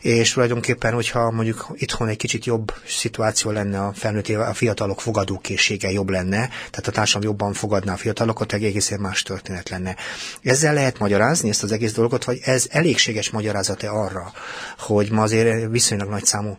[0.00, 5.90] és tulajdonképpen, hogyha mondjuk itthon egy kicsit jobb szituáció lenne a felnőtt, a fiatalok fogadókészsége
[5.90, 9.96] jobb lenne, tehát a társadalom jobban fogadná a fiatalokat, egészen más más történet lenne.
[10.42, 14.32] Ezzel lehet magyarázni ezt az egész dolgot, vagy ez elégséges magyarázata arra,
[14.78, 16.58] hogy ma azért viszonylag nagy számú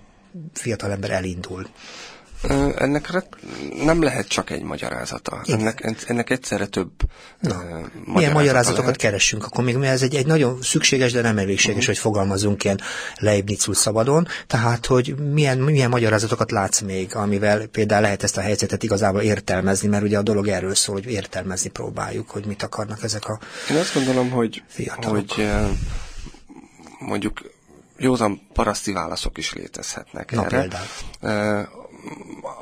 [0.54, 1.68] fiatalember elindul?
[2.78, 3.24] Ennek
[3.84, 5.42] nem lehet csak egy magyarázata.
[5.46, 6.92] Ennek, ennek egyszerre több
[7.40, 7.56] Na.
[7.56, 8.98] magyarázata Milyen magyarázatokat lehet.
[8.98, 9.46] keressünk?
[9.46, 11.86] Akkor még ez egy, egy nagyon szükséges, de nem elégséges, uh-huh.
[11.86, 12.80] hogy fogalmazunk ilyen
[13.16, 14.28] leibnicul szabadon.
[14.48, 19.88] Tehát, hogy milyen, milyen magyarázatokat látsz még, amivel például lehet ezt a helyzetet igazából értelmezni,
[19.88, 23.40] mert ugye a dolog erről szól, hogy értelmezni próbáljuk, hogy mit akarnak ezek a
[23.72, 25.32] Én azt gondolom, hogy, fiatalok.
[25.32, 25.50] hogy
[27.00, 27.42] mondjuk
[27.98, 30.60] józan paraszti válaszok is létezhetnek Na, erre.
[30.60, 31.88] például.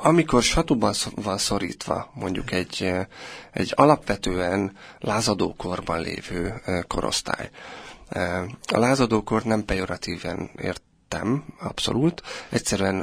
[0.02, 2.92] Amikor satuban van szorítva mondjuk egy,
[3.52, 7.50] egy alapvetően lázadókorban lévő korosztály,
[8.72, 12.22] a lázadókor nem pejoratíven értem, abszolút.
[12.48, 13.00] Egyszerűen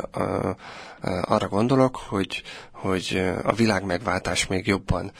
[1.21, 5.11] arra gondolok, hogy, hogy a világ megváltás még jobban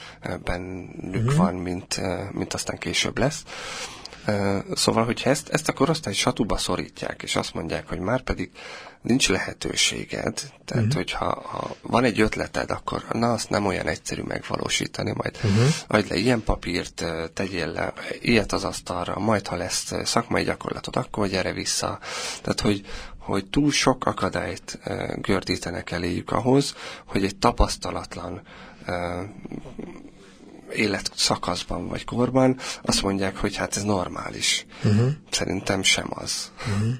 [0.44, 1.36] bennük mm.
[1.36, 2.00] van, mint,
[2.32, 3.42] mint aztán később lesz.
[4.74, 8.50] Szóval, hogyha ezt, ezt a korosztályt satuba szorítják, és azt mondják, hogy már pedig
[9.02, 10.34] nincs lehetőséged,
[10.64, 10.94] tehát uh-huh.
[10.94, 15.66] hogyha ha van egy ötleted, akkor na, azt nem olyan egyszerű megvalósítani, majd uh-huh.
[15.86, 21.28] adj le ilyen papírt, tegyél le ilyet az asztalra, majd ha lesz szakmai gyakorlatod, akkor
[21.28, 21.98] gyere vissza.
[22.42, 22.86] Tehát, hogy,
[23.18, 24.78] hogy túl sok akadályt
[25.20, 26.74] gördítenek eléjük ahhoz,
[27.06, 28.42] hogy egy tapasztalatlan
[30.72, 34.66] életszakaszban vagy korban azt mondják, hogy hát ez normális.
[34.84, 35.10] Uh-huh.
[35.30, 36.52] Szerintem sem az.
[36.58, 36.92] Uh-huh.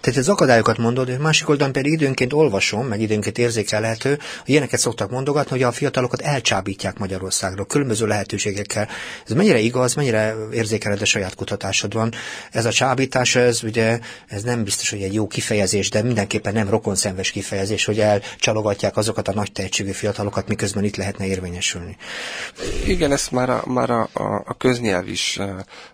[0.00, 4.80] Tehát az akadályokat mondod, és másik oldalon pedig időnként olvasom, meg időnként érzékelhető, hogy ilyeneket
[4.80, 8.88] szoktak mondogatni, hogy a fiatalokat elcsábítják Magyarországról, különböző lehetőségekkel.
[9.26, 12.12] Ez mennyire igaz, mennyire érzékeled a saját kutatásodban?
[12.50, 16.68] Ez a csábítás, ez ugye, ez nem biztos, hogy egy jó kifejezés, de mindenképpen nem
[16.68, 21.96] rokonszenves kifejezés, hogy elcsalogatják azokat a nagy tehetségű fiatalokat, miközben itt lehetne érvényesülni.
[22.86, 25.38] Igen, ezt már a, már a, a, a köznyelv is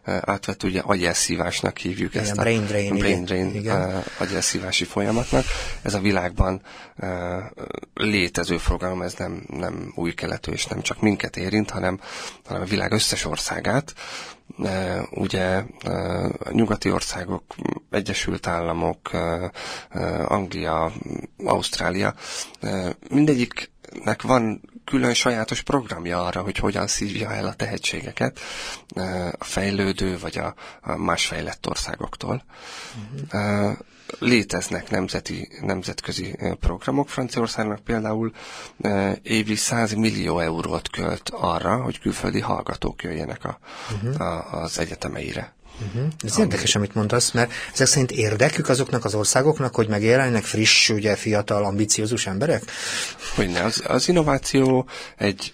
[0.04, 2.24] átvett, ugye agyelszívásnak hívjuk ezt.
[2.24, 2.96] Igen, a brain drain.
[2.96, 3.73] Brain drain igen
[4.18, 5.44] agyelszívási folyamatnak.
[5.82, 6.60] Ez a világban
[7.94, 12.00] létező fogalom, ez nem, nem új keletű, és nem csak minket érint, hanem,
[12.44, 13.94] hanem a világ összes országát.
[15.10, 15.62] Ugye
[16.44, 17.42] a nyugati országok,
[17.90, 19.10] Egyesült Államok,
[20.24, 20.92] Anglia,
[21.44, 22.14] Ausztrália,
[23.08, 28.40] mindegyiknek van külön sajátos programja arra, hogy hogyan szívja el a tehetségeket
[29.38, 32.44] a fejlődő vagy a, a más fejlett országoktól.
[33.32, 33.72] Uh-huh.
[34.18, 37.08] Léteznek nemzeti, nemzetközi programok.
[37.08, 38.32] Franciaországnak például
[39.22, 43.58] évi 100 millió eurót költ arra, hogy külföldi hallgatók jöjjenek a,
[43.92, 44.20] uh-huh.
[44.20, 45.54] a, az egyetemeire.
[45.80, 46.12] Uh-huh.
[46.24, 51.16] Ez érdekes, amit mondasz, mert ezek szerint érdekük azoknak az országoknak, hogy megjelenjenek friss, ugye
[51.16, 52.62] fiatal, ambiciózus emberek?
[53.34, 55.52] Hogyne, az, az innováció egy,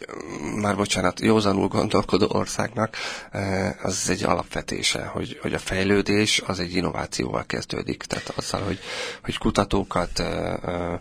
[0.61, 2.97] már bocsánat, józanul gondolkodó országnak
[3.31, 8.79] eh, az egy alapvetése, hogy, hogy a fejlődés az egy innovációval kezdődik, tehát azzal, hogy,
[9.25, 10.99] hogy kutatókat, eh, eh,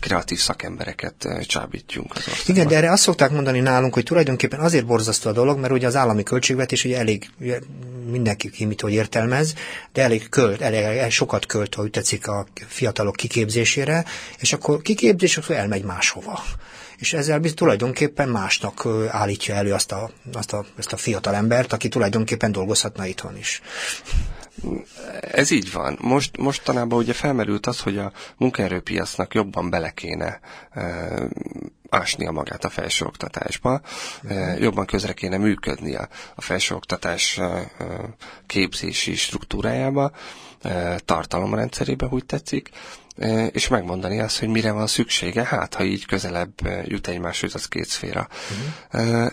[0.00, 2.54] kreatív szakembereket csábítjunk az országban.
[2.54, 5.86] Igen, de erre azt szokták mondani nálunk, hogy tulajdonképpen azért borzasztó a dolog, mert ugye
[5.86, 7.30] az állami költségvetés ugye elég
[8.10, 9.54] mindenki ki hogy értelmez,
[9.92, 14.04] de elég költ, elég, elég sokat költ, ha úgy tetszik a fiatalok kiképzésére,
[14.38, 16.42] és akkor kiképzés, akkor elmegy máshova
[17.00, 21.88] és ezzel tulajdonképpen másnak állítja elő azt a, azt a, azt a fiatal embert, aki
[21.88, 23.62] tulajdonképpen dolgozhatna itthon is.
[25.20, 25.98] Ez így van.
[26.00, 30.82] Most, mostanában ugye felmerült az, hogy a munkaerőpiacnak jobban bele kéne e,
[31.88, 33.80] ásnia magát a felsőoktatásba,
[34.28, 37.70] e, jobban közre kéne működni a, a felsőoktatás e,
[38.46, 40.10] képzési struktúrájába,
[40.62, 42.70] e, tartalomrendszerébe, úgy tetszik,
[43.16, 47.68] e, és megmondani azt, hogy mire van szüksége, hát ha így közelebb jut egymáshoz az
[47.68, 48.28] két szféra.
[48.90, 49.24] Uh-huh.
[49.24, 49.32] E,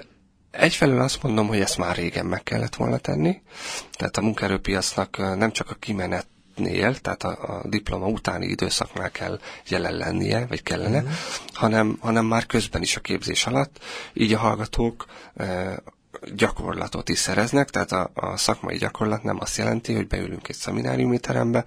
[0.58, 3.41] Egyfelől azt mondom, hogy ezt már régen meg kellett volna tenni,
[3.91, 9.39] tehát a munkaerőpiacnak nem csak a kimenet nél, tehát a, a diploma utáni időszaknál kell
[9.67, 11.06] jelen lennie, vagy kellene, mm.
[11.54, 13.80] hanem, hanem már közben is a képzés alatt,
[14.13, 15.06] így a hallgatók
[16.36, 21.19] gyakorlatot is szereznek, tehát a, a szakmai gyakorlat nem azt jelenti, hogy beülünk egy szemináriumi
[21.19, 21.65] terembe,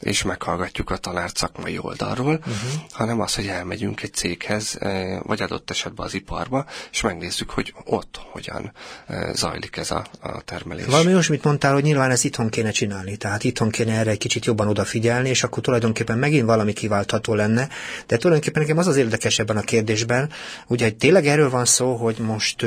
[0.00, 2.54] és meghallgatjuk a tanárt szakmai oldalról, uh-huh.
[2.90, 7.74] hanem az, hogy elmegyünk egy céghez, eh, vagy adott esetben az iparba, és megnézzük, hogy
[7.84, 8.72] ott hogyan
[9.06, 10.86] eh, zajlik ez a, a termelés.
[10.86, 14.44] Valami olyasmit mondtál, hogy nyilván ezt itthon kéne csinálni, tehát itthon kéne erre egy kicsit
[14.44, 17.68] jobban odafigyelni, és akkor tulajdonképpen megint valami kiváltható lenne,
[18.06, 20.30] de tulajdonképpen nekem az az érdekes ebben a kérdésben,
[20.66, 22.64] ugye, tényleg erről van szó, hogy most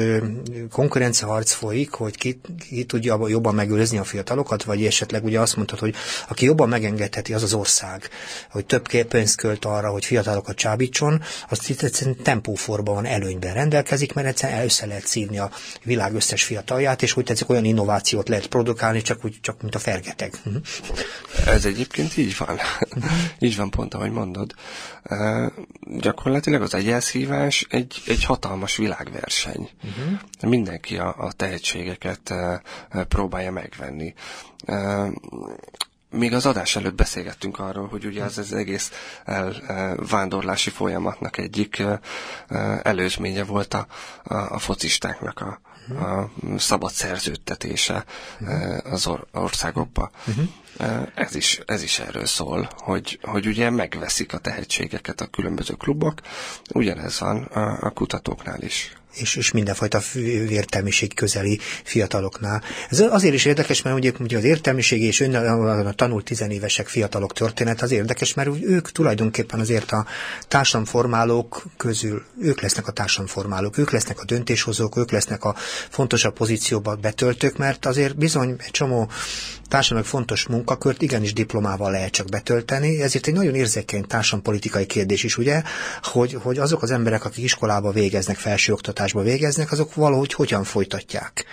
[0.72, 5.56] konkurencia harc folyik, hogy ki, ki tudja jobban megőrizni a fiatalokat, vagy esetleg ugye azt
[5.56, 5.96] mondtad, hogy
[6.30, 8.10] aki jobban megengedheti, az az ország,
[8.52, 14.14] hogy több pénzt költ arra, hogy fiatalokat csábítson, azt itt egyszerűen tempóforban van előnyben rendelkezik,
[14.14, 15.52] mert egyszerűen össze lehet szívni a
[15.84, 19.80] világ összes fiatalját, és úgy tetszik, olyan innovációt lehet produkálni, csak, úgy, csak mint a
[19.80, 20.34] fergeteg.
[21.46, 22.60] Ez egyébként így van.
[23.40, 24.54] így van pont, ahogy mondod.
[25.10, 25.52] Uh,
[26.00, 29.70] gyakorlatilag az egyelszívás egy, egy hatalmas világverseny.
[29.84, 30.50] Uh-huh.
[30.50, 32.34] Mindenki a, a tehetségeket
[33.08, 34.14] próbálja megvenni.
[36.12, 38.92] Még az adás előtt beszélgettünk arról, hogy ugye ez az egész
[40.10, 41.84] vándorlási folyamatnak egyik
[42.84, 43.88] előzménye volt a,
[44.24, 45.60] a, a focistáknak a,
[46.06, 48.06] a szabad szerződtetése
[48.84, 50.12] az or- országokba.
[51.16, 56.20] Ez is, ez is erről szól, hogy, hogy ugye megveszik a tehetségeket a különböző klubok,
[56.74, 60.02] ugyanez van a, a kutatóknál is és, és mindenfajta
[60.50, 62.64] értelmiség közeli fiataloknál.
[62.90, 67.34] Ez azért is érdekes, mert ugye, ugye az értelmiség és ön, a tanult tizenévesek fiatalok
[67.34, 70.06] történet az érdekes, mert ők tulajdonképpen azért a
[70.48, 75.56] társadalomformálók közül, ők lesznek a társadalomformálók, ők lesznek a döntéshozók, ők lesznek a
[75.90, 79.10] fontosabb pozícióba betöltők, mert azért bizony egy csomó
[79.68, 85.38] társadalmi fontos munkakört igenis diplomával lehet csak betölteni, ezért egy nagyon érzékeny társadalompolitikai kérdés is,
[85.38, 85.62] ugye,
[86.02, 88.38] hogy, hogy azok az emberek, akik iskolába végeznek,
[89.10, 91.46] felsőoktatásba végeznek, azok valahogy hogyan folytatják.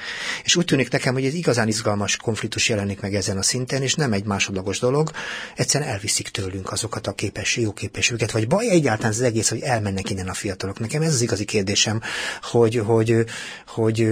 [0.45, 3.95] És úgy tűnik nekem, hogy ez igazán izgalmas konfliktus jelenik meg ezen a szinten, és
[3.95, 5.11] nem egy másodlagos dolog,
[5.57, 10.11] egyszerűen elviszik tőlünk azokat a képes, jó képességeket, vagy baj egyáltalán az egész, hogy elmennek
[10.11, 10.79] innen a fiatalok.
[10.79, 12.01] Nekem ez az igazi kérdésem,
[12.43, 13.25] hogy, hogy,
[13.67, 14.09] hogy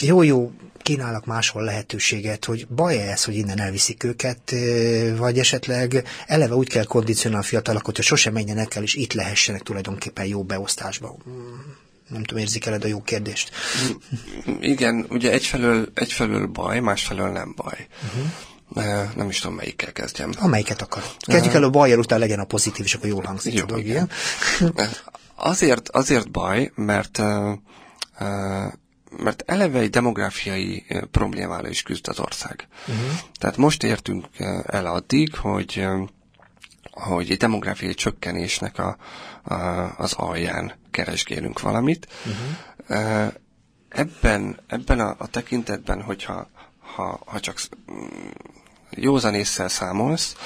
[0.00, 0.52] jó-jó
[0.86, 4.54] kínálnak máshol lehetőséget, hogy baj-e ez, hogy innen elviszik őket,
[5.16, 9.62] vagy esetleg eleve úgy kell kondicionálni a fiatalokat, hogy sosem menjenek el, és itt lehessenek
[9.62, 11.16] tulajdonképpen jó beosztásba.
[12.08, 13.50] Nem tudom, érzik el a jó kérdést?
[14.60, 17.86] Igen, ugye egyfelől, egyfelől baj, másfelől nem baj.
[18.02, 19.14] Uh-huh.
[19.16, 20.30] Nem is tudom, melyikkel kezdjem.
[20.38, 21.02] Amelyiket akar.
[21.18, 23.54] Kezdjük el a bajjal, utána legyen a pozitív, és akkor jól hangzik.
[23.54, 24.10] Jó, dolog, igen.
[25.34, 27.52] azért, azért baj, mert uh,
[28.20, 28.72] uh,
[29.18, 32.68] mert eleve egy demográfiai problémára is küzd az ország.
[32.80, 33.18] Uh-huh.
[33.38, 34.26] Tehát most értünk
[34.66, 35.86] el addig, hogy
[36.96, 38.96] hogy egy demográfiai csökkenésnek a,
[39.42, 39.54] a,
[39.98, 42.08] az alján keresgélünk valamit.
[42.26, 43.32] Uh-huh.
[43.88, 46.48] Ebben, ebben a, a tekintetben, hogyha
[46.94, 47.60] ha, ha csak
[48.90, 50.36] józanésszel számolsz,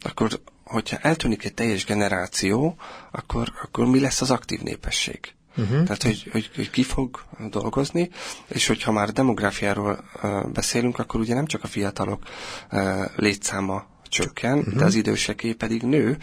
[0.00, 2.76] akkor hogyha eltűnik egy teljes generáció,
[3.10, 5.34] akkor, akkor mi lesz az aktív népesség?
[5.56, 5.82] Uh-huh.
[5.82, 8.10] Tehát, hogy, hogy, hogy ki fog dolgozni,
[8.46, 12.22] és hogyha már demográfiáról uh, beszélünk, akkor ugye nem csak a fiatalok
[12.70, 14.74] uh, létszáma csökken, uh-huh.
[14.74, 16.18] de az időseké pedig nő,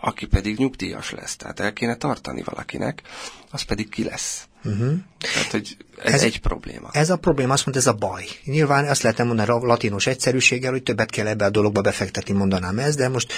[0.00, 1.36] aki pedig nyugdíjas lesz.
[1.36, 3.02] Tehát el kéne tartani valakinek,
[3.50, 4.48] az pedig ki lesz.
[4.64, 4.94] Uh-huh.
[5.18, 6.88] Tehát, hogy ez, ez egy probléma.
[6.92, 8.24] Ez a probléma, azt mondta, ez a baj.
[8.44, 12.78] Nyilván azt lehetne mondani a latinos egyszerűséggel, hogy többet kell ebbe a dologba befektetni, mondanám
[12.78, 13.32] ez, de most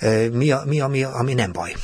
[0.00, 1.74] uh, mi, a, mi, ami, ami nem baj?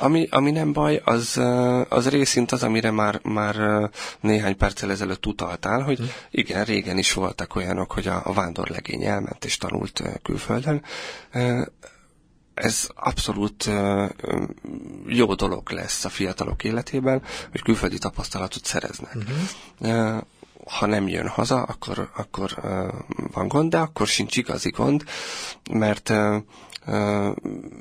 [0.00, 1.40] Ami, ami nem baj, az,
[1.88, 6.04] az részint az, amire már, már néhány perccel ezelőtt utaltál, hogy hm.
[6.30, 10.82] igen, régen is voltak olyanok, hogy a, a vándorlegény elment és tanult külföldön.
[12.54, 13.70] Ez abszolút
[15.06, 19.14] jó dolog lesz a fiatalok életében, hogy külföldi tapasztalatot szereznek.
[19.80, 20.20] Uh-huh
[20.68, 22.54] ha nem jön haza, akkor, akkor
[23.32, 25.04] van gond, de akkor sincs igazi gond,
[25.70, 26.12] mert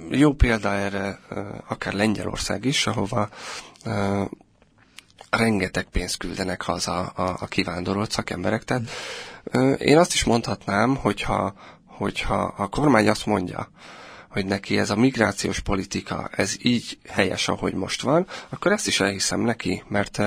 [0.10, 1.20] jó példa erre
[1.68, 3.30] akár Lengyelország is, ahova
[5.30, 8.64] rengeteg pénzt küldenek haza a, a kivándorolt szakemberek.
[8.64, 8.90] Tehát
[9.78, 11.54] én azt is mondhatnám, hogyha,
[11.86, 13.70] hogyha a kormány azt mondja,
[14.38, 19.00] hogy neki ez a migrációs politika, ez így helyes, ahogy most van, akkor ezt is
[19.00, 20.18] elhiszem neki, mert,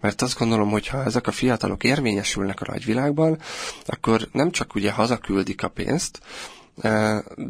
[0.00, 3.38] mert azt gondolom, hogy ha ezek a fiatalok érvényesülnek a nagyvilágban,
[3.86, 6.20] akkor nem csak ugye hazaküldik a pénzt,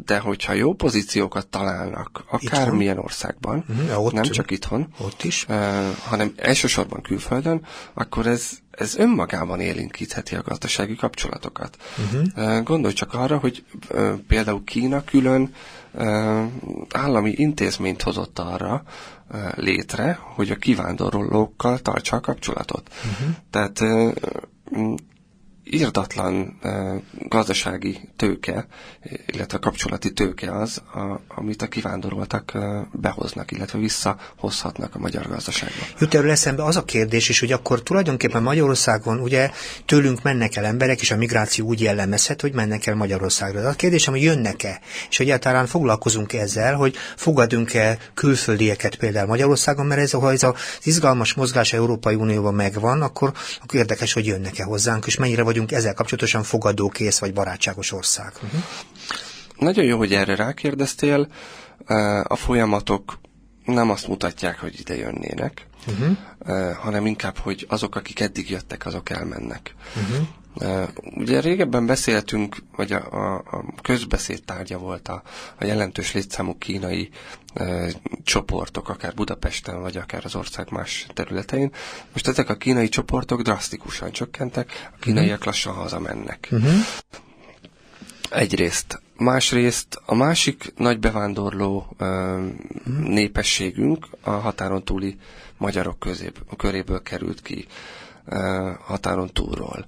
[0.05, 3.03] de hogyha jó pozíciókat találnak, akármilyen itthon.
[3.03, 5.45] országban, uh-huh, ott, nem csak itthon, ott is.
[6.03, 11.77] hanem elsősorban külföldön, akkor ez, ez önmagában élinkítheti a gazdasági kapcsolatokat.
[11.97, 12.63] Uh-huh.
[12.63, 13.63] Gondolj csak arra, hogy
[14.27, 15.53] például Kína külön
[16.91, 18.83] állami intézményt hozott arra
[19.55, 22.89] létre, hogy a kivándorlókkal tartsa a kapcsolatot.
[23.11, 23.35] Uh-huh.
[23.49, 23.79] Tehát
[25.71, 26.59] írdatlan
[27.27, 28.67] gazdasági tőke,
[29.25, 32.57] illetve kapcsolati tőke az, a, amit a kivándoroltak
[32.91, 35.75] behoznak, illetve visszahozhatnak a magyar gazdaságba.
[35.99, 39.51] Jut erről eszembe az a kérdés is, hogy akkor tulajdonképpen Magyarországon ugye
[39.85, 43.61] tőlünk mennek el emberek, és a migráció úgy jellemezhet, hogy mennek el Magyarországra.
[43.61, 49.85] De a kérdésem, hogy jönnek-e, és egyáltalán foglalkozunk -e ezzel, hogy fogadunk-e külföldieket például Magyarországon,
[49.85, 50.53] mert ez, ha ez az
[50.83, 55.79] izgalmas mozgás Európai Unióban megvan, akkor, akkor érdekes, hogy jönnek-e hozzánk, és mennyire vagy vagyunk
[55.79, 58.31] ezzel kapcsolatosan fogadókész vagy barátságos ország.
[58.33, 58.61] Uh-huh.
[59.57, 61.27] Nagyon jó, hogy erre rákérdeztél.
[62.23, 63.19] A folyamatok
[63.65, 66.73] nem azt mutatják, hogy ide jönnének, uh-huh.
[66.75, 69.75] hanem inkább, hogy azok, akik eddig jöttek, azok elmennek.
[69.95, 70.27] Uh-huh.
[71.15, 75.23] Ugye régebben beszéltünk, vagy a, a, a közbeszéd tárgya volt a,
[75.57, 77.09] a jelentős létszámú kínai
[77.53, 77.87] e,
[78.23, 81.71] csoportok, akár Budapesten, vagy akár az ország más területein.
[82.13, 85.45] Most ezek a kínai csoportok drasztikusan csökkentek, a kínaiak uh-huh.
[85.45, 86.47] lassan hazamennek.
[86.51, 86.71] Uh-huh.
[88.29, 89.01] Egyrészt.
[89.15, 92.45] Másrészt a másik nagy bevándorló ö,
[92.99, 95.17] népességünk a határon túli
[95.57, 97.65] magyarok közép, köréből került ki
[98.25, 99.85] ö, határon túlról.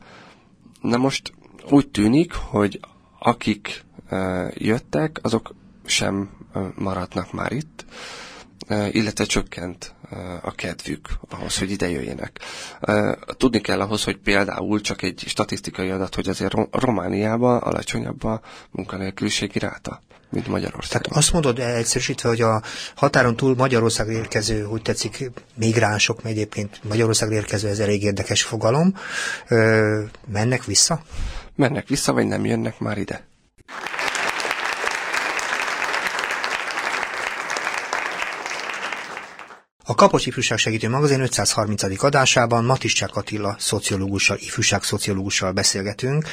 [0.81, 1.33] Na most
[1.69, 2.79] úgy tűnik, hogy
[3.19, 7.85] akik ö, jöttek, azok sem ö, maradnak már itt,
[8.67, 9.93] ö, illetve csökkent
[10.41, 12.39] a kedvük ahhoz, hogy ide jöjjenek.
[13.37, 19.59] Tudni kell ahhoz, hogy például csak egy statisztikai adat, hogy azért Romániában alacsonyabb a munkanélküliségi
[19.59, 21.01] ráta mint Magyarország.
[21.01, 22.61] Tehát azt mondod egyszerűsítve, hogy a
[22.95, 28.95] határon túl Magyarország érkező, úgy tetszik, migránsok, mert egyébként Magyarország érkező, ez elég érdekes fogalom,
[29.47, 31.01] ö, mennek vissza?
[31.55, 33.27] Mennek vissza, vagy nem jönnek már ide?
[39.85, 42.03] A Kapocs Ifjúság Segítő Magazin 530.
[42.03, 46.27] adásában Matiscsák Attila szociológussal, ifjúság szociológussal beszélgetünk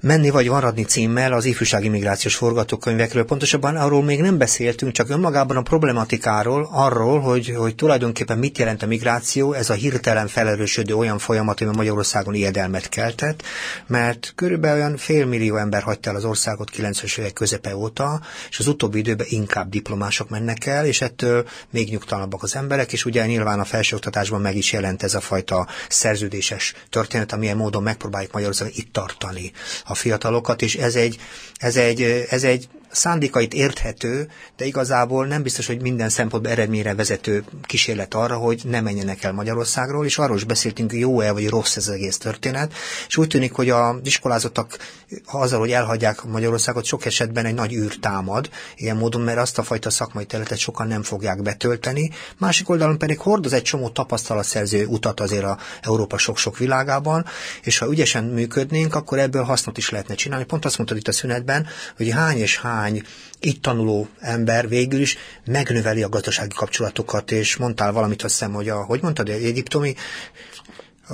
[0.00, 3.24] menni vagy maradni címmel az ifjúsági migrációs forgatókönyvekről.
[3.24, 8.82] Pontosabban arról még nem beszéltünk, csak önmagában a problematikáról, arról, hogy, hogy tulajdonképpen mit jelent
[8.82, 13.42] a migráció, ez a hirtelen felerősödő olyan folyamat, ami Magyarországon ijedelmet keltett,
[13.86, 18.66] mert körülbelül olyan félmillió ember hagyta el az országot 90-es évek közepe óta, és az
[18.66, 23.60] utóbbi időben inkább diplomások mennek el, és ettől még nyugtalanabbak az emberek, és ugye nyilván
[23.60, 28.92] a felsőoktatásban meg is jelent ez a fajta szerződéses történet, amilyen módon megpróbáljuk Magyarországon itt
[28.92, 29.52] tartani
[29.86, 31.18] a fiatalokat, és ez egy,
[31.56, 37.44] ez egy, ez egy szándékait érthető, de igazából nem biztos, hogy minden szempontból eredményre vezető
[37.62, 41.88] kísérlet arra, hogy ne menjenek el Magyarországról, és arról is beszéltünk, jó-e vagy rossz ez
[41.88, 42.72] az egész történet,
[43.08, 44.76] és úgy tűnik, hogy a iskolázottak
[45.24, 49.62] azzal, hogy elhagyják Magyarországot, sok esetben egy nagy űr támad, ilyen módon, mert azt a
[49.62, 52.10] fajta szakmai területet sokan nem fogják betölteni.
[52.38, 57.24] Másik oldalon pedig hordoz egy csomó tapasztalatszerző utat azért a Európa sok-sok világában,
[57.62, 60.44] és ha ügyesen működnénk, akkor ebből hasznot is lehetne csinálni.
[60.44, 63.06] Pont azt mondtad itt a szünetben, hogy hány és hány néhány
[63.40, 68.68] itt tanuló ember végül is megnöveli a gazdasági kapcsolatokat, és mondtál valamit, azt hiszem, hogy
[68.68, 69.94] a, hogy mondtad, egy egyiptomi...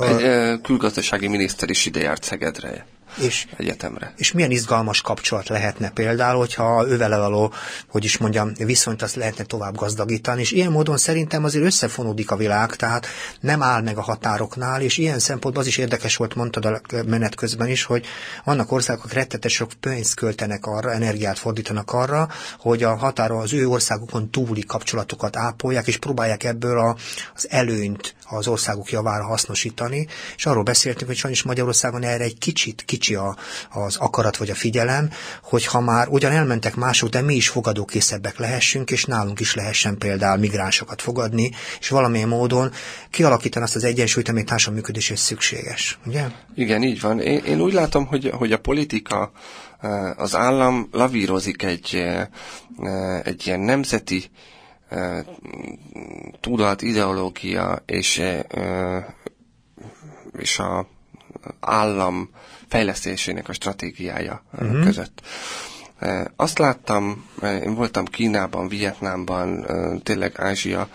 [0.01, 4.13] Egy külgazdasági miniszter is ide járt Szegedre és, egyetemre.
[4.17, 7.53] És milyen izgalmas kapcsolat lehetne például, hogyha ővele való,
[7.89, 12.37] hogy is mondjam, viszonyt azt lehetne tovább gazdagítani, és ilyen módon szerintem azért összefonódik a
[12.37, 13.07] világ, tehát
[13.41, 17.35] nem áll meg a határoknál, és ilyen szempontból az is érdekes volt, mondtad a menet
[17.35, 18.07] közben is, hogy
[18.45, 23.69] vannak országok rettetes sok pénzt költenek arra, energiát fordítanak arra, hogy a határon az ő
[23.69, 26.97] országukon túli kapcsolatokat ápolják, és próbálják ebből a,
[27.35, 32.85] az előnyt az országuk javára hasznosítani, és arról beszéltünk, hogy sajnos Magyarországon erre egy kicsit,
[32.85, 33.37] kicsi a,
[33.71, 35.11] az akarat vagy a figyelem,
[35.43, 39.99] hogy ha már ugyan elmentek mások, de mi is fogadókészebbek lehessünk, és nálunk is lehessen
[39.99, 42.71] például migránsokat fogadni, és valamilyen módon
[43.11, 45.99] kialakítani azt az egyensúlyt, ami társadalmi működéshez szükséges.
[46.07, 46.25] Ugye?
[46.55, 47.21] Igen, így van.
[47.21, 49.31] Én, én úgy látom, hogy, hogy a politika
[49.81, 54.31] eh, az állam lavírozik egy, eh, egy ilyen nemzeti eh,
[56.41, 58.23] tudat, ideológia és,
[60.39, 60.87] és a
[61.61, 62.31] állam
[62.69, 64.85] fejlesztésének a stratégiája uh-huh.
[64.85, 65.23] között.
[66.37, 69.67] Azt láttam, én voltam Kínában, Vietnámban,
[70.03, 70.89] tényleg Ázsia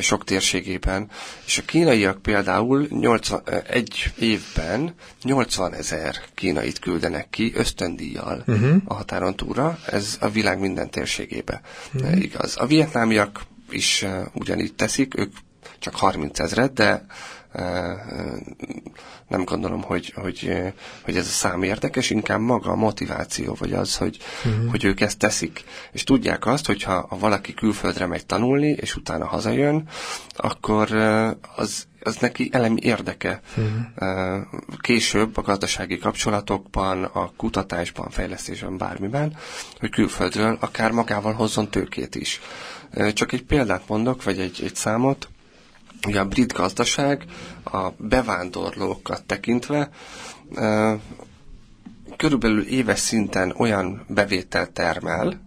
[0.00, 1.10] sok térségében,
[1.46, 8.76] és a kínaiak például 80, egy évben 80 ezer kínait küldenek ki ösztöndíjjal uh-huh.
[8.84, 11.60] a határon túlra, ez a világ minden térségébe
[11.94, 12.22] uh-huh.
[12.22, 12.56] igaz.
[12.58, 13.40] A vietnámiak
[13.70, 15.32] is ugyanígy teszik, ők
[15.78, 17.06] csak 30 ezret, de
[19.28, 20.52] nem gondolom, hogy, hogy,
[21.04, 24.70] hogy ez a szám érdekes, inkább maga a motiváció, vagy az, hogy, uh-huh.
[24.70, 25.64] hogy ők ezt teszik.
[25.92, 29.88] És tudják azt, hogyha ha valaki külföldre megy tanulni, és utána hazajön,
[30.36, 30.92] akkor
[31.56, 33.40] az, az neki elemi érdeke.
[33.56, 34.42] Uh-huh.
[34.80, 39.36] Később a gazdasági kapcsolatokban, a kutatásban, fejlesztésben, bármiben,
[39.80, 42.40] hogy külföldről akár magával hozzon tőkét is.
[43.12, 45.28] Csak egy példát mondok, vagy egy, egy számot.
[46.06, 47.24] Ugye a brit gazdaság
[47.64, 49.90] a bevándorlókat tekintve
[52.16, 55.40] körülbelül éves szinten olyan bevételt termel,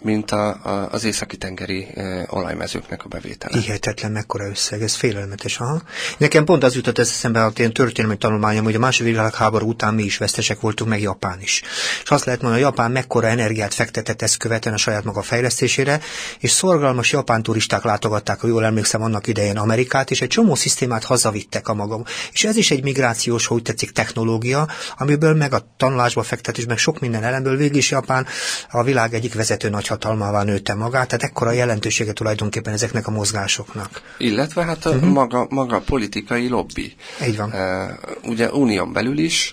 [0.00, 3.58] mint a, a, az északi tengeri e, olajmezőknek a bevétele.
[3.58, 5.58] Hihetetlen mekkora összeg, ez félelmetes.
[5.58, 5.82] Aha.
[6.18, 10.02] Nekem pont az jutott eszembe a ilyen történelmi tanulmányom, hogy a második világháború után mi
[10.02, 11.62] is vesztesek voltunk, meg Japán is.
[12.02, 16.00] És azt lehet mondani, hogy Japán mekkora energiát fektetett ezt követően a saját maga fejlesztésére,
[16.38, 21.04] és szorgalmas japán turisták látogatták, ha jól emlékszem, annak idején Amerikát, és egy csomó szisztémát
[21.04, 22.04] hazavittek a magam.
[22.32, 27.00] És ez is egy migrációs, hogy tetszik, technológia, amiből meg a tanulásba fektetés, meg sok
[27.00, 28.26] minden elemből végig is Japán
[28.70, 34.02] a világ egyik vezető nagyhatalmává nőtte magát, tehát ekkora jelentősége tulajdonképpen ezeknek a mozgásoknak.
[34.18, 35.10] Illetve hát a uh-huh.
[35.10, 36.94] maga, maga politikai lobby.
[37.26, 37.50] Így van.
[37.50, 39.52] Uh, ugye unión belül is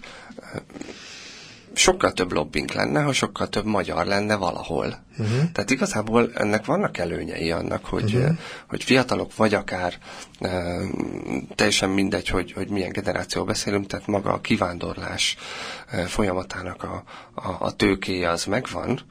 [1.73, 5.03] sokkal több lobbink lenne, ha sokkal több magyar lenne valahol.
[5.17, 5.51] Uh-huh.
[5.51, 8.37] Tehát igazából ennek vannak előnyei annak, hogy, uh-huh.
[8.67, 9.93] hogy fiatalok vagy akár
[10.39, 10.77] e,
[11.55, 15.37] teljesen mindegy, hogy, hogy milyen generáció beszélünk, tehát maga a kivándorlás
[15.89, 17.03] e, folyamatának a,
[17.33, 19.01] a, a tőkéje az megvan,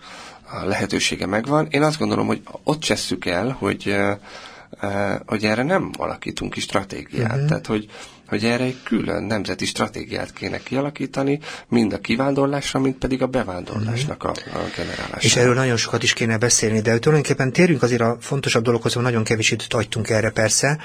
[0.50, 1.66] a lehetősége megvan.
[1.70, 3.88] Én azt gondolom, hogy ott csesszük el, hogy,
[4.80, 7.32] e, hogy erre nem alakítunk ki stratégiát.
[7.32, 7.48] Uh-huh.
[7.48, 7.88] Tehát, hogy
[8.28, 14.24] hogy erre egy külön nemzeti stratégiát kéne kialakítani, mind a kivándorlásra, mind pedig a bevándorlásnak
[14.24, 15.20] a, a generálására.
[15.20, 19.02] És erről nagyon sokat is kéne beszélni, de tulajdonképpen térjünk azért a fontosabb dologhoz, hogy
[19.02, 20.78] nagyon kevés időt adtunk erre persze,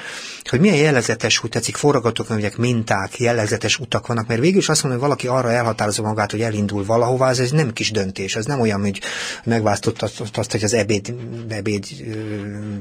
[0.49, 5.01] hogy milyen jellegzetes, úgy tetszik, forgatókönyvek, minták, jellegzetes utak vannak, mert végül is azt mondom,
[5.01, 8.59] hogy valaki arra elhatározza magát, hogy elindul valahová, ez, ez nem kis döntés, ez nem
[8.59, 9.01] olyan, hogy
[9.43, 11.13] megválasztott azt, azt hogy az ebéd,
[11.49, 11.85] ebéd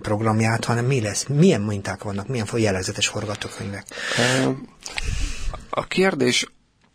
[0.02, 3.84] programját, hanem mi lesz, milyen minták vannak, milyen jellegzetes forgatókönyvek.
[5.70, 6.46] A kérdés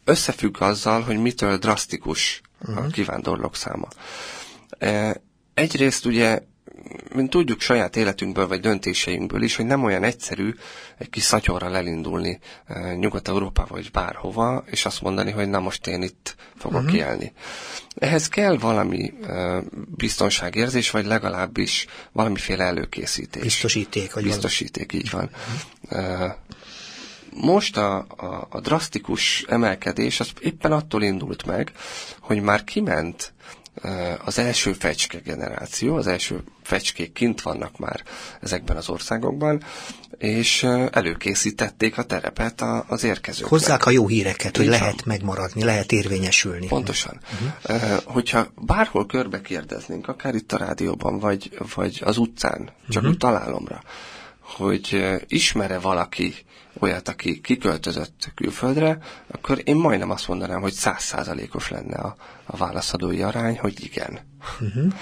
[0.04, 2.78] összefügg azzal, hogy mitől drasztikus uh-huh.
[2.78, 2.92] a mhm.
[2.92, 3.88] kivándorlók száma.
[5.54, 6.42] Egyrészt ugye,
[7.14, 10.54] mint tudjuk saját életünkből, vagy döntéseinkből is, hogy nem olyan egyszerű
[10.98, 12.40] egy kis szatyorral elindulni
[12.96, 16.98] Nyugat-Európába, vagy bárhova, és azt mondani, hogy na most én itt fogok uh-huh.
[16.98, 17.32] élni.
[17.96, 19.64] Ehhez kell valami uh,
[19.96, 23.44] biztonságérzés, vagy legalábbis valamiféle előkészítés.
[23.44, 24.14] Biztosíték.
[24.14, 25.30] Vagy Biztosíték, így van.
[25.90, 26.34] Uh-huh.
[27.42, 31.72] Most a, a, a drasztikus emelkedés az éppen attól indult meg,
[32.20, 33.34] hogy már kiment
[34.26, 38.04] az első fecske generáció, az első fecskék kint vannak már
[38.42, 39.64] ezekben az országokban,
[40.18, 43.50] és előkészítették a terepet az érkezőknek.
[43.50, 46.68] Hozzák a jó híreket, hogy lehet megmaradni, lehet érvényesülni.
[46.68, 47.20] Pontosan.
[47.64, 48.04] Uh-huh.
[48.04, 53.10] Hogyha bárhol körbe kérdeznénk, akár itt a rádióban, vagy, vagy az utcán, csak uh-huh.
[53.10, 53.82] úgy találomra,
[54.56, 56.34] hogy ismere valaki
[56.80, 63.22] olyat, aki kiköltözött külföldre, akkor én majdnem azt mondanám, hogy százszázalékos lenne a, a válaszadói
[63.22, 64.20] arány, hogy igen.
[64.60, 64.94] Uh-huh.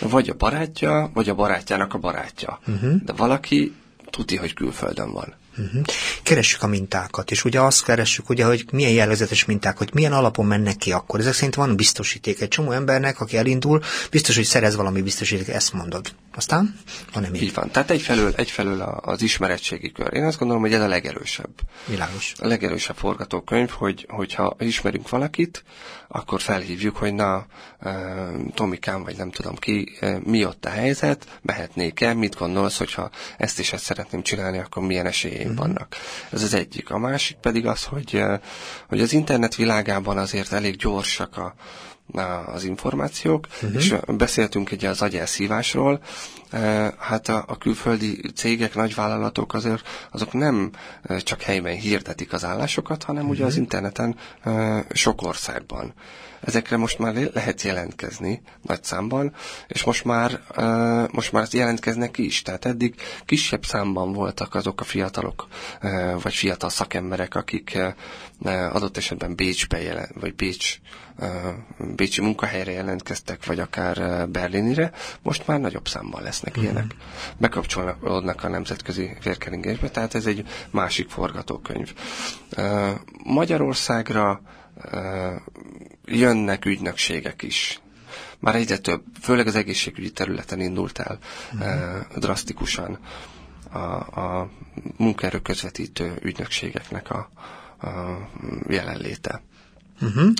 [0.00, 2.60] Vagy a barátja, vagy a barátjának a barátja.
[2.66, 3.02] Uh-huh.
[3.02, 3.74] De valaki
[4.10, 5.34] tuti, hogy külföldön van.
[5.58, 5.82] Uh-huh.
[6.22, 10.46] Keressük a mintákat, és ugye azt keressük, ugye, hogy milyen jellegzetes minták, hogy milyen alapon
[10.46, 11.20] mennek ki akkor.
[11.20, 15.72] Ezek szerint van biztosíték egy csomó embernek, aki elindul, biztos, hogy szerez valami biztosíték, ezt
[15.72, 16.12] mondod.
[16.34, 16.78] Aztán
[17.12, 17.42] van-e még?
[17.42, 17.70] Így van.
[17.70, 20.14] Tehát egyfelől, egyfelől az ismeretségi kör.
[20.14, 21.50] Én azt gondolom, hogy ez a legerősebb.
[21.86, 22.32] Világos.
[22.38, 25.64] A legerősebb forgatókönyv, hogy, hogyha ismerünk valakit,
[26.08, 27.46] akkor felhívjuk, hogy na,
[28.54, 33.72] Tomikám, vagy nem tudom ki, mi ott a helyzet, mehetnék-e, mit gondolsz, hogyha ezt is
[33.72, 35.06] ezt szeretném csinálni, akkor milyen
[35.42, 35.66] esélyeim uh-huh.
[35.66, 35.96] vannak.
[36.30, 36.90] Ez az egyik.
[36.90, 38.22] A másik pedig az, hogy,
[38.88, 41.54] hogy az internet világában azért elég gyorsak a,
[42.46, 43.74] az információk, uh-huh.
[43.74, 46.02] és beszéltünk ugye az agyelszívásról,
[46.98, 50.70] hát a, a külföldi cégek, nagyvállalatok azért azok nem
[51.18, 53.38] csak helyben hirdetik az állásokat, hanem uh-huh.
[53.38, 54.16] ugye az interneten
[54.92, 55.94] sok országban.
[56.40, 59.34] Ezekre most már lehet jelentkezni nagy számban,
[59.68, 60.40] és most már,
[61.10, 62.42] most már jelentkeznek is.
[62.42, 62.94] Tehát eddig
[63.24, 65.46] kisebb számban voltak azok a fiatalok,
[66.22, 67.78] vagy fiatal szakemberek, akik
[68.72, 70.80] adott esetben Bécsbe jelen, vagy Bécs,
[71.94, 74.92] Bécsi munkahelyre jelentkeztek, vagy akár Berlinire,
[75.22, 76.64] most már nagyobb számban lesznek mm-hmm.
[76.66, 76.94] ilyenek.
[77.38, 81.94] Bekapcsolódnak a nemzetközi vérkeringésbe, tehát ez egy másik forgatókönyv.
[83.24, 84.40] Magyarországra
[86.04, 87.80] jönnek ügynökségek is.
[88.38, 91.18] Már egyre több, főleg az egészségügyi területen indult el
[91.52, 92.18] uh-huh.
[92.18, 92.98] drasztikusan
[93.72, 93.78] a,
[94.20, 94.50] a
[94.96, 97.30] munkaerő közvetítő ügynökségeknek a,
[97.86, 97.88] a
[98.68, 99.42] jelenléte.
[100.00, 100.32] Uh-huh.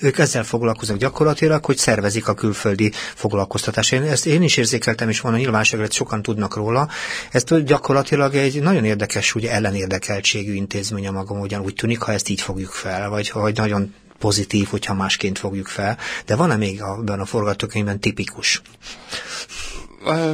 [0.00, 3.92] Ők ezzel foglalkoznak gyakorlatilag, hogy szervezik a külföldi foglalkoztatást.
[3.92, 6.88] Én ezt én is érzékeltem, és van a nyilvánosságra, sokan tudnak róla.
[7.30, 12.28] Ez gyakorlatilag egy nagyon érdekes, ugye ellenérdekeltségű intézmény a maga ugyan úgy tűnik, ha ezt
[12.28, 15.98] így fogjuk fel, vagy hogy nagyon pozitív, hogyha másként fogjuk fel.
[16.26, 18.62] De van-e még abban a forgatókönyvben tipikus?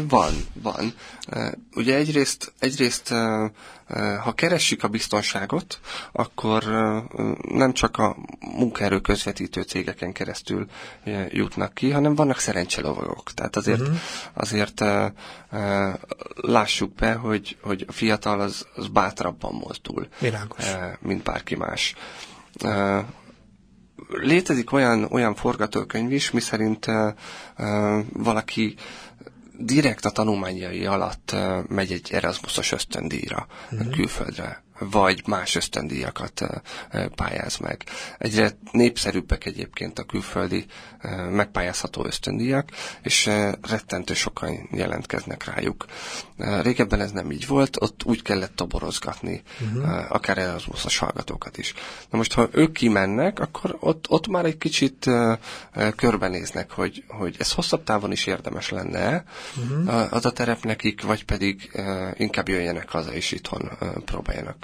[0.08, 0.94] Van, van.
[1.74, 3.14] Ugye egyrészt, egyrészt
[4.22, 5.80] ha keressük a biztonságot,
[6.12, 6.64] akkor
[7.48, 10.66] nem csak a munkaerő közvetítő cégeken keresztül
[11.28, 13.32] jutnak ki, hanem vannak szerencselovagok.
[13.34, 13.96] Tehát azért, uh-huh.
[14.34, 14.84] azért
[16.34, 20.64] lássuk be, hogy, hogy a fiatal az, az bátrabban mozdul, Világos.
[21.00, 21.94] mint bárki más
[24.08, 27.12] létezik olyan, olyan forgatókönyv is, miszerint uh,
[27.58, 28.74] uh, valaki
[29.58, 31.36] direkt a tanulmányai alatt
[31.68, 33.90] megy egy Erasmusos ösztöndíjra uh-huh.
[33.90, 36.42] külföldre vagy más ösztöndíjakat
[37.14, 37.84] pályáz meg.
[38.18, 40.66] Egyre népszerűbbek egyébként a külföldi
[41.30, 42.68] megpályázható ösztöndíjak,
[43.02, 43.30] és
[43.68, 45.84] rettentő sokan jelentkeznek rájuk.
[46.62, 50.12] Régebben ez nem így volt, ott úgy kellett toborozgatni, uh-huh.
[50.12, 51.74] akár Erasmusos hallgatókat is.
[52.10, 55.10] Na most, ha ők kimennek, akkor ott, ott már egy kicsit
[55.96, 59.24] körbenéznek, hogy, hogy ez hosszabb távon is érdemes lenne
[59.56, 60.12] uh-huh.
[60.12, 61.82] az a terep nekik, vagy pedig
[62.16, 63.70] inkább jöjjenek haza és itthon
[64.04, 64.63] próbáljanak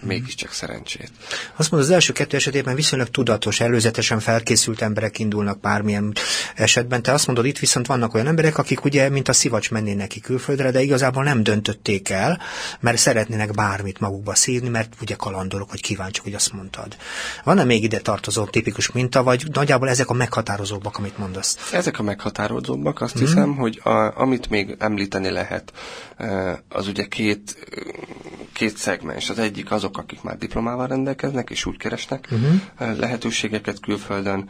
[0.00, 1.10] mégiscsak szerencsét.
[1.56, 6.12] Azt mondod, az első kettő esetében viszonylag tudatos, előzetesen felkészült emberek indulnak bármilyen
[6.54, 7.02] esetben.
[7.02, 10.20] Te azt mondod, itt viszont vannak olyan emberek, akik ugye, mint a szivacs mennének ki
[10.20, 12.40] külföldre, de igazából nem döntötték el,
[12.80, 16.96] mert szeretnének bármit magukba szívni, mert ugye kalandorok, vagy kíváncsiak, hogy azt mondtad.
[17.44, 21.72] Van-e még ide tartozó tipikus minta, vagy nagyjából ezek a meghatározóbbak, amit mondasz?
[21.72, 23.20] Ezek a meghatározóbbak, azt mm.
[23.20, 25.72] hiszem, hogy a, amit még említeni lehet,
[26.68, 27.68] az ugye két,
[28.52, 29.30] két szegmens.
[29.30, 32.98] Az egyik azok, azok, akik már diplomával rendelkeznek, és úgy keresnek uh-huh.
[32.98, 34.48] lehetőségeket külföldön.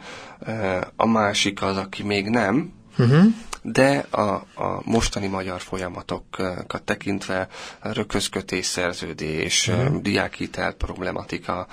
[0.95, 3.25] A másik az, aki még nem, uh-huh.
[3.61, 4.21] de a,
[4.55, 7.47] a mostani magyar folyamatokat tekintve
[7.81, 10.01] röközkötés, szerződés, uh-huh.
[10.01, 11.67] diákhitel problematika,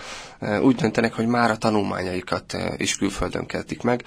[0.61, 4.05] úgy döntenek, hogy már a tanulmányaikat is külföldön kezdik meg.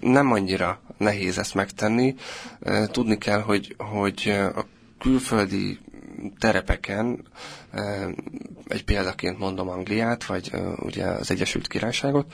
[0.00, 2.14] Nem annyira nehéz ezt megtenni.
[2.90, 4.64] Tudni kell, hogy, hogy a
[4.98, 5.78] külföldi
[6.38, 7.26] terepeken,
[8.68, 12.32] egy példaként mondom Angliát, vagy ugye az Egyesült Királyságot,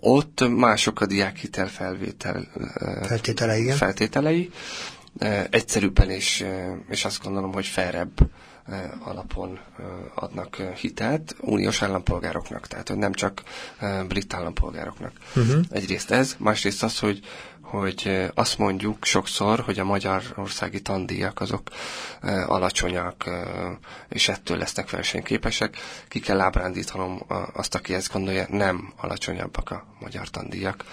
[0.00, 2.48] ott mások a diákhitel felvétel
[3.02, 3.76] feltételei, igen.
[3.76, 4.50] feltételei
[5.50, 6.46] egyszerűbben és,
[6.88, 8.30] és azt gondolom, hogy felrebb
[9.04, 9.58] alapon
[10.14, 13.42] adnak hitelt uniós állampolgároknak, tehát hogy nem csak
[14.08, 15.12] brit állampolgároknak.
[15.36, 15.64] Uh-huh.
[15.70, 17.20] Egyrészt ez, másrészt az, hogy
[17.80, 21.62] hogy azt mondjuk sokszor, hogy a magyarországi tandíjak azok
[22.46, 23.24] alacsonyak,
[24.08, 25.76] és ettől lesznek versenyképesek.
[26.08, 27.20] Ki kell ábrándítanom
[27.52, 30.84] azt, aki ezt gondolja, nem alacsonyabbak a magyar tandíjak,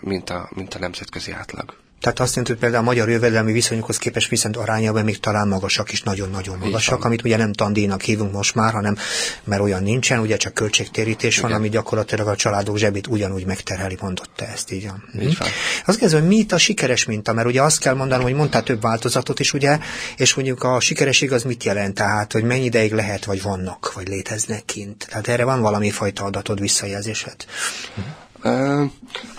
[0.00, 1.74] mint a, mint a nemzetközi átlag.
[2.00, 5.92] Tehát azt jelenti, hogy például a magyar jövedelmi viszonyokhoz képest viszont arányában még talán magasak
[5.92, 8.96] is, nagyon-nagyon magasak, amit ugye nem tandíjnak hívunk most már, hanem
[9.44, 11.50] mert olyan nincsen, ugye csak költségtérítés Igen.
[11.50, 14.90] van, ami gyakorlatilag a családok zsebét ugyanúgy megterheli, mondott te ezt, így.
[15.20, 15.48] Így van.
[15.86, 18.62] Azt kérdezem, hogy mi itt a sikeres minta, mert ugye azt kell mondanom, hogy mondtál
[18.62, 19.78] több változatot is, ugye,
[20.16, 24.08] és mondjuk a sikeresség az mit jelent, tehát, hogy mennyi ideig lehet, vagy vannak, vagy
[24.08, 25.06] léteznek kint.
[25.08, 27.44] Tehát erre van valami fajta adatod, visszajelzésed.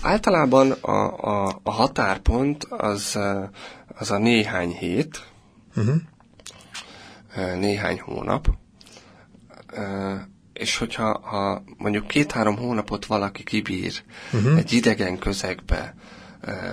[0.02, 3.20] Általában a, a, a határpont az,
[3.98, 5.28] az a néhány hét,
[5.76, 5.96] uh-huh.
[7.60, 8.48] néhány hónap,
[10.54, 14.58] és hogyha ha mondjuk két-három hónapot valaki kibír uh-huh.
[14.58, 15.96] egy idegen közegbe,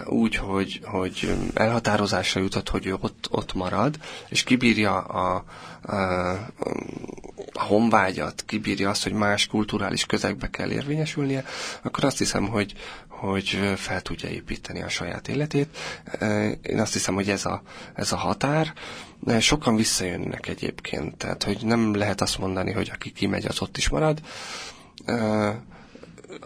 [0.06, 3.98] úgy, hogy, hogy elhatározásra jutott, hogy ő ott, ott marad,
[4.28, 5.44] és kibírja a,
[5.82, 11.44] a, a honvágyat, kibírja azt, hogy más kulturális közegbe kell érvényesülnie,
[11.82, 12.74] akkor azt hiszem, hogy,
[13.08, 15.76] hogy fel tudja építeni a saját életét.
[16.62, 17.62] Én azt hiszem, hogy ez a,
[17.94, 18.72] ez a határ.
[19.38, 23.88] Sokan visszajönnek egyébként, tehát hogy nem lehet azt mondani, hogy aki kimegy, az ott is
[23.88, 24.20] marad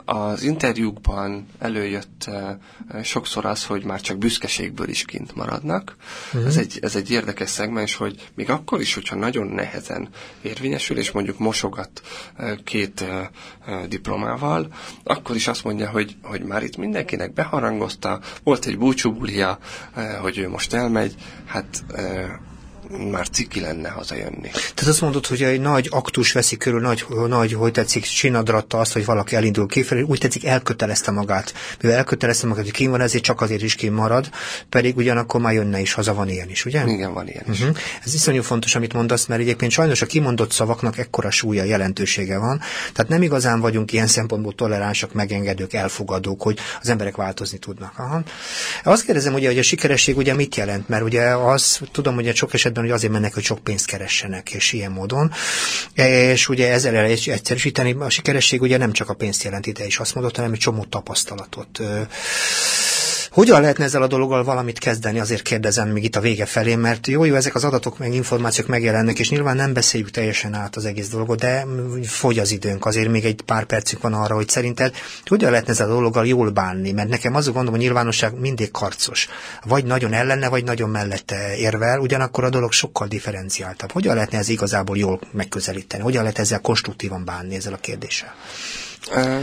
[0.05, 5.97] az interjúkban előjött uh, sokszor az, hogy már csak büszkeségből is kint maradnak.
[6.27, 6.47] Uh-huh.
[6.47, 10.09] Ez, egy, ez egy érdekes szegmens, hogy még akkor is, hogyha nagyon nehezen
[10.43, 12.03] érvényesül, és mondjuk mosogat
[12.39, 14.73] uh, két uh, diplomával,
[15.05, 19.59] akkor is azt mondja, hogy, hogy már itt mindenkinek beharangozta, volt egy búcsúbulia,
[20.21, 21.15] hogy ő most elmegy,
[21.47, 21.85] hát
[23.11, 24.51] már ciki lenne hazajönni.
[24.51, 28.93] Tehát azt mondod, hogy egy nagy aktus veszi körül, nagy, nagy hogy tetszik, csinadratta azt,
[28.93, 31.55] hogy valaki elindul kifelé, úgy tetszik, elkötelezte magát.
[31.81, 34.31] Mivel elkötelezte magát, hogy kim van, ezért csak azért is kim marad,
[34.69, 36.85] pedig ugyanakkor már jönne is, haza van ilyen is, ugye?
[36.87, 37.61] Igen, van ilyen is.
[37.61, 37.77] Uh-huh.
[38.05, 42.61] Ez iszonyú fontos, amit mondasz, mert egyébként sajnos a kimondott szavaknak ekkora súlya, jelentősége van.
[42.93, 47.93] Tehát nem igazán vagyunk ilyen szempontból toleránsak, megengedők, elfogadók, hogy az emberek változni tudnak.
[47.97, 48.23] Aha.
[48.85, 52.55] Azt kérdezem, ugye, hogy a sikeresség ugye mit jelent, mert ugye az, tudom, hogy sok
[52.55, 55.33] esetben hogy azért mennek, hogy sok pénzt keressenek, és ilyen módon.
[55.95, 59.99] És ugye ezzel el egyszerűsíteni, a sikeresség ugye nem csak a pénzt jelenti, de is
[59.99, 61.81] azt mondott, hanem egy csomó tapasztalatot
[63.33, 67.07] hogyan lehetne ezzel a dologgal valamit kezdeni, azért kérdezem még itt a vége felé, mert
[67.07, 70.85] jó, jó, ezek az adatok meg információk megjelennek, és nyilván nem beszéljük teljesen át az
[70.85, 71.67] egész dolgot, de
[72.05, 74.95] fogy az időnk, azért még egy pár percünk van arra, hogy szerinted
[75.27, 79.29] hogyan lehetne ezzel a dologgal jól bánni, mert nekem az gondolom, hogy nyilvánosság mindig karcos.
[79.63, 83.93] Vagy nagyon ellene, vagy nagyon mellette érvel, ugyanakkor a dolog sokkal differenciáltabb.
[83.93, 86.03] Hogyan lehetne ez igazából jól megközelíteni?
[86.03, 88.35] Hogyan lehet ezzel konstruktívan bánni ezzel a kérdéssel?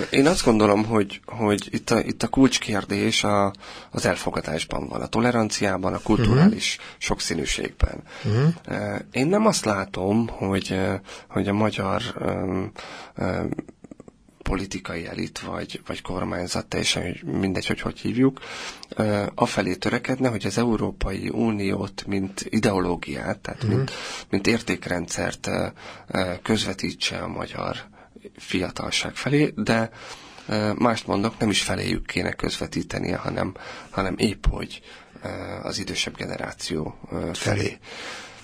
[0.10, 3.54] Én azt gondolom, hogy, hogy itt, a, itt a kulcskérdés a,
[3.92, 6.96] az elfogadásban van, a toleranciában, a kulturális uh-huh.
[6.98, 8.04] sokszínűségben.
[8.26, 9.00] Uh-huh.
[9.12, 10.80] Én nem azt látom, hogy,
[11.30, 12.72] hogy a magyar um,
[13.18, 13.50] um,
[14.44, 18.40] politikai elit, vagy, vagy kormányzat, teljesen mindegy, hogy hogy hívjuk,
[19.36, 23.70] afelé törekedne, hogy az Európai Uniót, mint ideológiát, tehát mm.
[23.70, 23.92] mint,
[24.30, 25.50] mint értékrendszert
[26.42, 27.78] közvetítse a magyar
[28.38, 29.90] fiatalság felé, de
[30.76, 33.54] mást mondok, nem is feléjük kéne közvetítenie, hanem,
[33.90, 34.82] hanem épp hogy
[35.64, 37.00] az idősebb generáció
[37.34, 37.78] felé.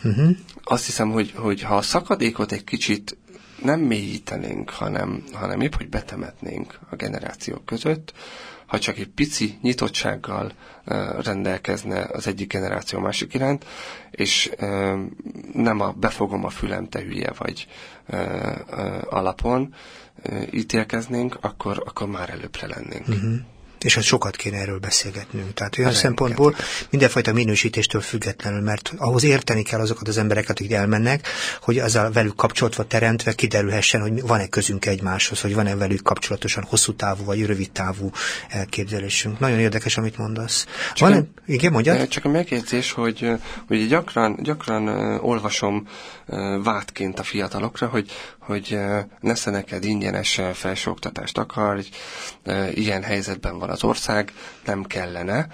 [0.03, 0.37] Uh-huh.
[0.63, 3.17] Azt hiszem, hogy, hogy ha a szakadékot egy kicsit
[3.63, 8.13] nem mélyítenénk, hanem, hanem épp, hogy betemetnénk a generációk között,
[8.65, 10.51] ha csak egy pici nyitottsággal
[11.23, 13.65] rendelkezne az egyik generáció másik iránt,
[14.11, 14.51] és
[15.53, 17.67] nem a befogom a fülem, te hülye vagy
[19.09, 19.73] alapon
[20.51, 23.07] ítélkeznénk, akkor, akkor már előbbre lennénk.
[23.07, 23.35] Uh-huh
[23.81, 25.53] és hát sokat kéne erről beszélgetnünk.
[25.53, 26.55] Tehát olyan szempontból
[26.89, 31.27] mindenfajta minősítéstől függetlenül, mert ahhoz érteni kell azokat az embereket, akik elmennek,
[31.61, 36.93] hogy a velük kapcsolatva teremtve kiderülhessen, hogy van-e közünk egymáshoz, hogy van-e velük kapcsolatosan hosszú
[36.93, 38.11] távú vagy rövid távú
[38.49, 39.39] elképzelésünk.
[39.39, 40.65] Nagyon érdekes, amit mondasz.
[40.93, 42.07] Csak van, a, igen, mondjad?
[42.07, 43.31] Csak a megjegyzés, hogy,
[43.67, 44.87] hogy gyakran, gyakran
[45.19, 45.87] olvasom
[46.63, 48.11] vádként a fiatalokra, hogy,
[48.45, 48.79] hogy
[49.19, 51.37] nesze neked ingyenes felsőoktatást
[51.71, 51.89] hogy
[52.73, 54.33] ilyen helyzetben van az ország,
[54.65, 55.47] nem kellene.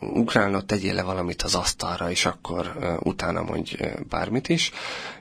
[0.00, 3.76] Ugrálnod tegyél le valamit az asztalra, és akkor utána mondj
[4.08, 4.70] bármit is.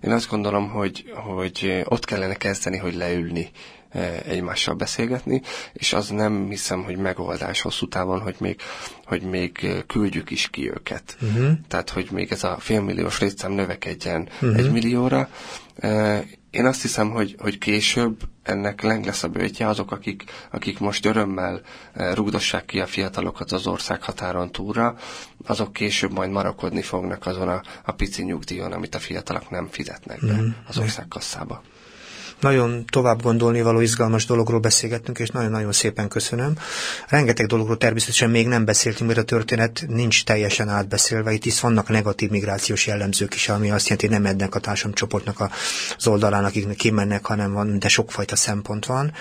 [0.01, 3.51] Én azt gondolom, hogy, hogy ott kellene kezdeni, hogy leülni
[4.25, 5.41] egymással beszélgetni,
[5.73, 8.59] és az nem hiszem, hogy megoldás hosszú távon, hogy még,
[9.05, 11.17] hogy még küldjük is ki őket.
[11.21, 11.51] Uh-huh.
[11.67, 14.57] Tehát, hogy még ez a félmilliós létszám növekedjen uh-huh.
[14.57, 15.29] egy millióra.
[16.49, 21.05] Én azt hiszem, hogy, hogy később ennek leng lesz a bőtje azok, akik, akik most
[21.05, 21.61] örömmel
[21.93, 24.95] rúgdossák ki a fiatalokat az ország határon túlra,
[25.45, 30.19] azok később majd marakodni fognak azon a, a pici nyugdíjon, amit a fiatalok nem fizetnek
[30.25, 30.47] be mm.
[30.67, 31.63] az ország kasszába.
[32.39, 36.53] Nagyon tovább gondolni való izgalmas dologról beszélgettünk, és nagyon-nagyon szépen köszönöm.
[37.07, 41.31] Rengeteg dologról természetesen még nem beszéltünk, mert a történet nincs teljesen átbeszélve.
[41.31, 45.49] Itt is vannak negatív migrációs jellemzők is, ami azt jelenti, hogy nem ennek a társadalomcsoportnak
[45.97, 49.13] az oldalán, akiknek kimennek, hanem van, de sokfajta szempont van.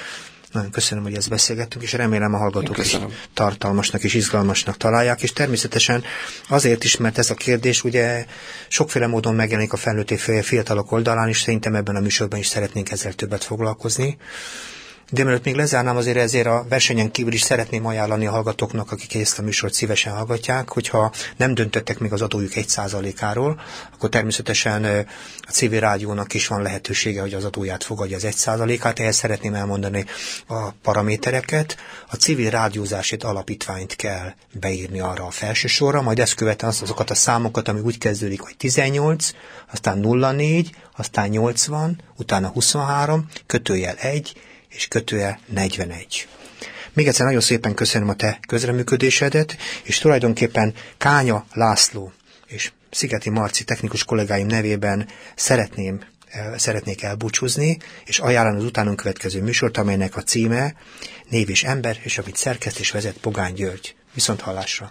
[0.55, 2.98] Nagyon köszönöm, hogy ezt beszélgettünk, és remélem a hallgatók is
[3.34, 6.05] tartalmasnak és izgalmasnak találják, és természetesen
[6.48, 8.26] azért is, mert ez a kérdés ugye
[8.68, 10.11] sokféle módon megjelenik a felnőtt
[10.42, 14.16] fiatalok oldalán, és szerintem ebben a műsorban is szeretnénk ezzel többet foglalkozni.
[15.11, 19.14] De mielőtt még lezárnám, azért ezért a versenyen kívül is szeretném ajánlani a hallgatóknak, akik
[19.14, 23.61] ezt a műsort szívesen hallgatják, hogyha nem döntöttek még az adójuk egy százalékáról,
[23.94, 24.84] akkor természetesen
[25.40, 28.98] a CV rádiónak is van lehetősége, hogy az adóját fogadja az egy százalékát.
[28.98, 30.05] Ehhez szeretném elmondani
[30.46, 31.76] a paramétereket.
[32.11, 37.14] A civil rádiózásét alapítványt kell beírni arra a felső sorra, majd ezt követően azokat a
[37.14, 39.30] számokat, ami úgy kezdődik, hogy 18,
[39.72, 44.32] aztán 04, aztán 80, utána 23, kötőjel 1,
[44.75, 46.29] és kötője 41.
[46.93, 52.12] Még egyszer nagyon szépen köszönöm a te közreműködésedet, és tulajdonképpen Kánya László
[52.47, 56.01] és Szigeti Marci technikus kollégáim nevében szeretném
[56.57, 60.75] szeretnék elbúcsúzni, és ajánlani az utánunk következő műsort, amelynek a címe
[61.29, 63.95] Név és ember, és amit szerkeszt és vezet Pogány György.
[64.14, 64.91] Viszont hallásra!